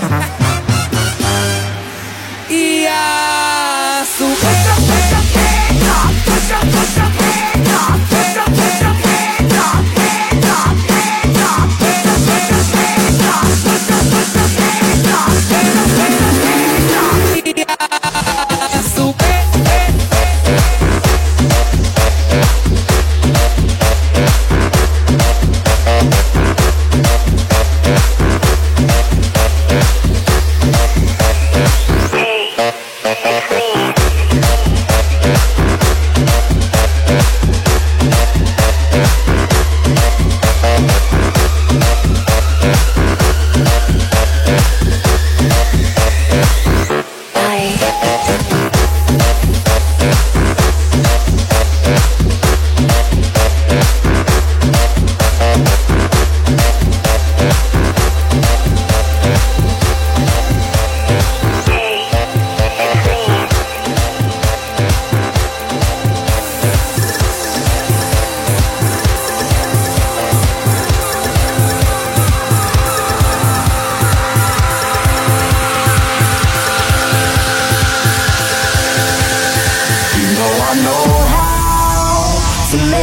y 2.50 2.86
a 2.86 3.78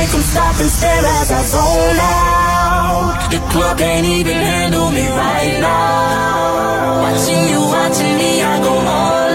make 0.06 0.12
them 0.14 0.22
stop 0.22 0.60
and 0.60 0.70
stare 0.70 1.06
as 1.20 1.32
I 1.32 1.42
zone 1.44 2.00
out. 2.00 3.32
The 3.32 3.40
club 3.52 3.78
can't 3.78 4.06
even 4.06 4.34
handle 4.34 4.92
me 4.92 5.08
right 5.08 5.58
now. 5.60 7.02
Watching 7.02 7.50
you, 7.50 7.62
watching 7.62 8.18
me, 8.18 8.42
I 8.42 8.60
go 8.62 8.74
all 8.74 8.86
out. 8.86 9.35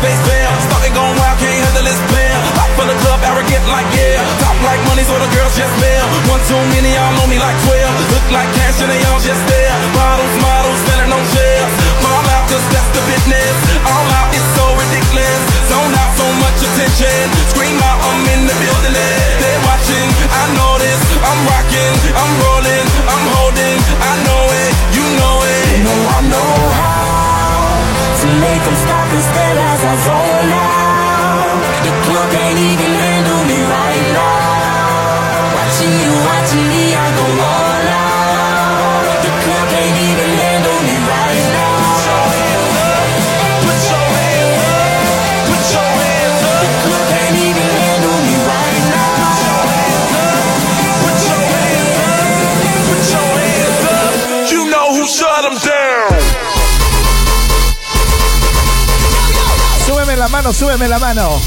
Scarface 0.00 0.24
bell. 0.32 0.52
Starting 0.64 0.94
going 0.96 1.12
wild, 1.20 1.36
can't 1.36 1.60
handle 1.60 1.84
this 1.84 2.00
bell. 2.08 2.40
Hot 2.56 2.72
for 2.72 2.88
the 2.88 2.96
club, 3.04 3.20
arrogant 3.20 3.64
like 3.68 3.84
yeah. 3.92 4.24
Top 4.40 4.56
like 4.64 4.80
money, 4.88 5.04
so 5.04 5.12
the 5.20 5.28
girls 5.36 5.52
just 5.52 5.68
bail. 5.76 6.08
One 6.32 6.40
too 6.48 6.56
many, 6.72 6.96
y'all 6.96 7.12
know 7.20 7.28
me 7.28 7.36
like 7.36 7.52
12. 7.68 7.84
Look 8.08 8.26
like 8.32 8.48
cash 8.56 8.80
and 8.80 8.88
they 8.88 8.96
all 9.12 9.20
just 9.20 9.44
there. 9.44 9.76
Bottles, 9.92 10.34
models, 10.40 10.80
selling 10.88 11.12
on 11.12 11.20
shelves. 11.36 11.74
Fall 12.00 12.24
out, 12.32 12.48
cause 12.48 12.64
that's 12.72 12.88
the 12.96 13.02
business. 13.12 13.56
All 13.84 14.08
out, 14.16 14.32
it's 14.32 14.48
so 14.56 14.64
ridiculous. 14.72 15.40
Zone 15.68 15.92
out, 15.92 16.16
so 16.16 16.24
much 16.48 16.58
attention. 16.64 17.20
Scream 17.52 17.76
out, 17.84 18.00
I'm 18.00 18.24
in 18.32 18.48
the 18.48 18.56
building. 18.56 18.96
They're 18.96 19.62
watching, 19.68 20.08
I 20.32 20.44
know 20.56 20.80
this. 20.80 21.00
I'm 21.20 21.40
rocking, 21.44 21.92
I'm 22.16 22.32
rolling, 22.40 22.86
I'm 23.04 23.24
holding. 23.36 23.76
I 24.00 24.12
know 24.24 24.42
it, 24.48 24.72
you 24.96 25.04
know 25.20 25.36
it. 25.44 25.64
You 25.76 25.84
know 25.84 26.00
I 26.08 26.20
know 26.24 26.49
make 28.38 28.62
them 28.62 28.76
stop 28.76 29.08
and 29.10 29.24
stare 29.26 29.58
as 29.58 29.80
I 29.82 29.94
zone 30.06 30.52
out. 30.54 31.58
The 31.82 31.92
club 32.06 32.28
can't 32.30 32.58
even 32.58 32.90
me 33.50 33.58
right 33.66 34.06
now. 34.14 35.56
Watching 35.56 35.94
you, 36.02 36.12
watching 36.30 36.66
me, 36.70 36.89
súbeme 60.48 60.88
la 60.88 60.98
mano. 60.98 61.40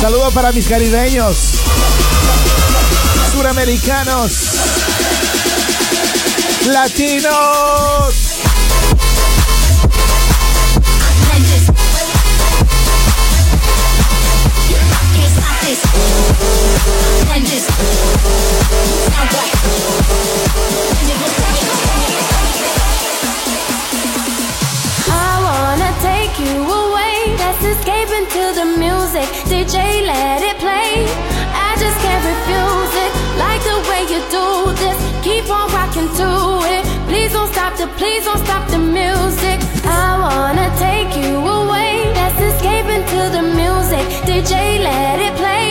Saludos 0.00 0.32
para 0.32 0.52
mis 0.52 0.66
caribeños, 0.66 1.36
suramericanos, 3.32 4.32
latinos. 6.66 8.32
Escaping 27.82 28.26
to 28.30 28.44
the 28.54 28.66
music. 28.78 29.26
DJ, 29.50 30.06
let 30.06 30.40
it 30.40 30.56
play. 30.58 31.02
I 31.66 31.74
just 31.82 31.98
can't 32.04 32.24
refuse 32.32 32.92
it. 33.04 33.12
Like 33.42 33.60
the 33.70 33.78
way 33.90 34.02
you 34.12 34.20
do 34.30 34.46
this. 34.82 34.98
Keep 35.26 35.50
on 35.50 35.66
rocking 35.72 36.08
to 36.20 36.28
it. 36.74 36.84
Please 37.08 37.32
don't 37.32 37.52
stop 37.52 37.76
the, 37.76 37.88
please 37.98 38.24
don't 38.24 38.38
stop 38.46 38.68
the 38.70 38.78
music. 38.78 39.58
I 39.84 40.08
wanna 40.24 40.68
take 40.78 41.10
you 41.16 41.34
away. 41.38 42.12
That's 42.14 42.40
escaping 42.54 43.02
to 43.14 43.20
the 43.36 43.42
music. 43.60 44.06
DJ, 44.26 44.78
let 44.78 45.18
it 45.18 45.34
play. 45.36 45.61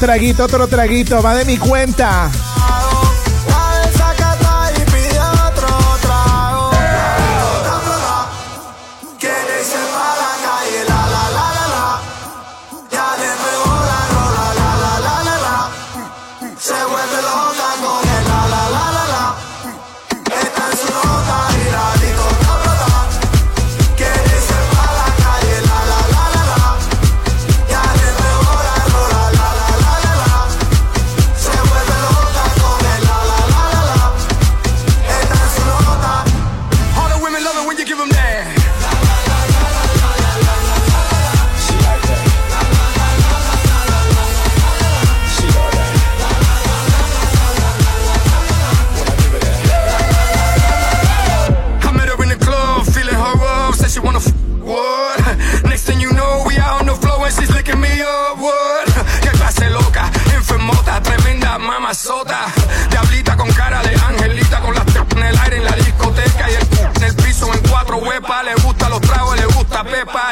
traguito, 0.00 0.44
otro 0.44 0.66
traguito, 0.66 1.22
va 1.22 1.34
de 1.34 1.44
mi 1.44 1.58
cuenta. 1.58 2.30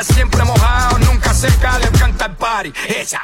siempre 0.02 0.44
mojado, 0.44 0.98
nunca 0.98 1.34
seca, 1.34 1.78
le 1.78 1.86
encanta 1.86 2.26
el 2.26 2.36
party. 2.36 2.72
Esa. 2.88 3.20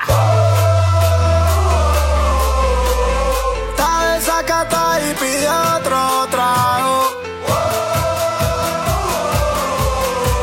Está 3.70 4.14
desacatada 4.14 5.01
y 5.01 5.14
pide 5.14 5.48
otro 5.48 6.28
trago. 6.30 7.10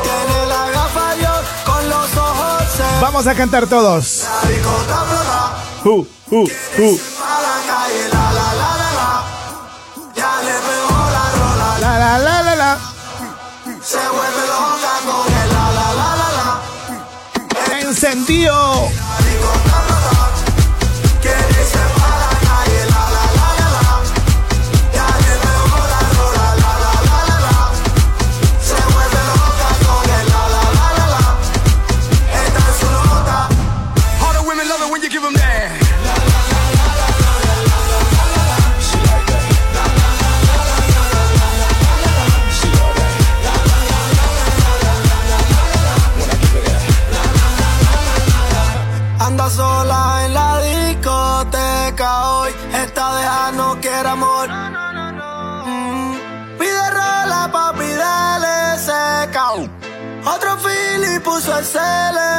Tiene 0.04 0.46
la 0.48 0.70
gafa 0.70 1.16
yo 1.16 1.72
con 1.72 1.90
los 1.90 2.18
ojos. 2.18 2.64
Vamos 3.02 3.28
a 3.28 3.36
cantar 3.36 3.68
todos. 3.68 4.28
Uh, 5.84 6.06
uh, 6.32 6.48
uh. 6.78 7.11
encendido. 18.04 18.90
sailor 61.72 62.31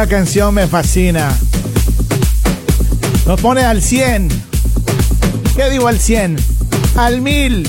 Esta 0.00 0.16
canción 0.16 0.54
me 0.54 0.68
fascina. 0.68 1.36
Nos 3.26 3.40
pone 3.40 3.62
al 3.62 3.82
100. 3.82 4.28
¿Qué 5.56 5.70
digo 5.70 5.88
al 5.88 5.98
100? 5.98 6.36
Al 6.94 7.20
1000. 7.20 7.68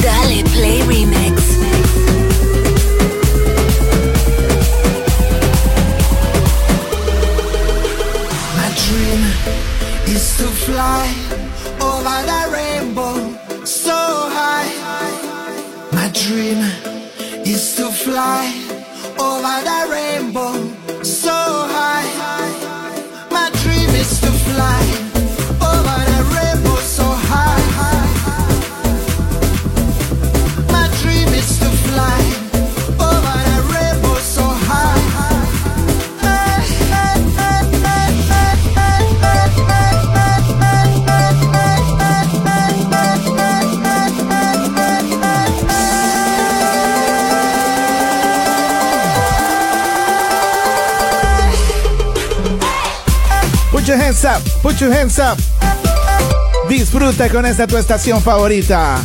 Dale 0.00 0.44
Play 0.44 0.82
hands 54.16 54.24
up, 54.24 54.62
put 54.62 54.80
your 54.80 54.92
hands 54.92 55.18
up. 55.18 55.38
Disfruta 56.68 57.28
con 57.28 57.44
esta 57.44 57.66
tu 57.66 57.76
estación 57.76 58.22
favorita. 58.22 58.98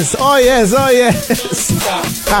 yes, 0.00 0.16
oh 0.18 0.36
yes, 0.38 0.72
oh 0.74 0.88
yes. 0.90 2.40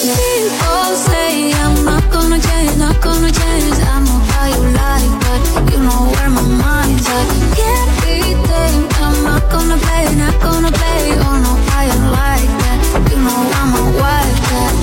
People 0.00 0.96
say 0.96 1.52
I'm 1.52 1.84
not 1.84 2.10
gonna 2.10 2.40
change, 2.40 2.76
not 2.78 3.00
gonna 3.00 3.30
change. 3.30 3.78
I'm 3.92 4.04
not 4.04 4.20
but 5.22 5.72
you 5.72 5.78
know 5.78 6.10
where 6.14 6.30
my 6.30 6.42
mind's 6.42 7.06
at. 7.06 7.26
Can't. 7.56 7.90
I'm 9.02 9.24
not 9.24 9.50
gonna 9.50 9.76
play, 9.76 10.14
not 10.16 10.40
gonna 10.40 10.72
play. 10.72 11.18
Oh 11.26 11.36
no, 11.44 11.52
that. 12.62 12.78
You 13.10 13.18
know 13.18 13.40
I'm 13.58 13.72
a 13.76 13.84
wild 14.00 14.36
cat. 14.48 14.74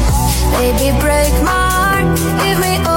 Baby, 0.60 0.88
break 1.00 1.34
my 1.44 1.70
heart, 1.76 2.08
give 2.44 2.60
me 2.60 2.78
all. 2.86 2.97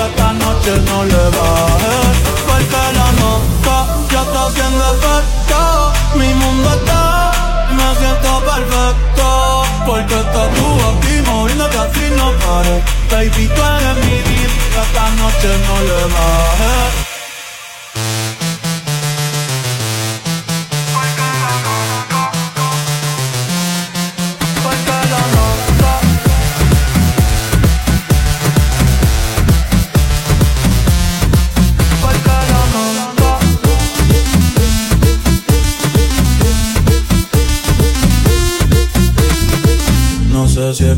vida, 0.00 0.06
esta 0.06 0.32
noche 0.32 0.72
no 0.86 1.04
le 1.04 1.24
bajes. 1.36 2.16
Porque 2.46 2.82
la 2.98 3.12
nota 3.20 3.86
ya 4.10 4.22
está 4.22 4.46
haciendo 4.46 4.84
efecto. 4.94 5.92
Mi 6.14 6.34
mundo 6.34 6.70
está, 6.74 7.32
me 7.72 7.94
siento 7.98 8.42
perfecto. 8.44 9.62
Porque 9.86 10.14
estás 10.14 10.54
tú 10.54 10.66
aquí 10.90 11.30
moviéndote 11.30 11.78
así 11.78 12.10
no 12.16 12.32
pares. 12.32 12.82
Baby, 13.10 13.48
tú 13.48 13.62
eres 13.62 13.96
mi 14.04 14.18
vida, 14.28 14.82
esta 14.82 15.10
noche 15.10 15.48
no 15.66 15.80
le 15.82 16.02
bajes. 16.14 17.09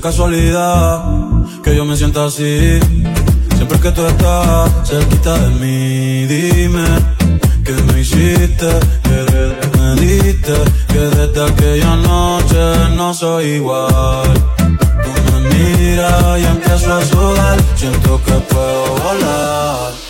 Casualidad 0.03 1.05
que 1.63 1.77
yo 1.77 1.85
me 1.85 1.97
sienta 1.97 2.25
así. 2.25 2.81
Siempre 3.55 3.79
que 3.79 3.93
tú 3.93 4.05
estás 4.05 4.89
cerquita 4.89 5.39
de 5.39 5.49
mí, 5.61 6.27
dime 6.27 6.85
que 7.65 7.73
me 7.73 8.01
hiciste, 8.01 8.71
que 9.05 9.79
me 9.79 9.95
diste, 10.01 10.55
que 10.89 10.99
desde 10.99 11.45
aquella 11.45 11.95
noche 11.97 12.63
no 12.97 13.15
soy 13.15 13.45
igual. 13.61 14.35
Tú 15.05 15.11
me 15.31 15.39
miras 15.55 16.41
y 16.41 16.45
empiezo 16.47 16.95
a 16.95 17.05
sudar, 17.05 17.61
siento 17.77 18.21
que 18.25 18.33
puedo 18.33 18.97
volar. 19.05 20.02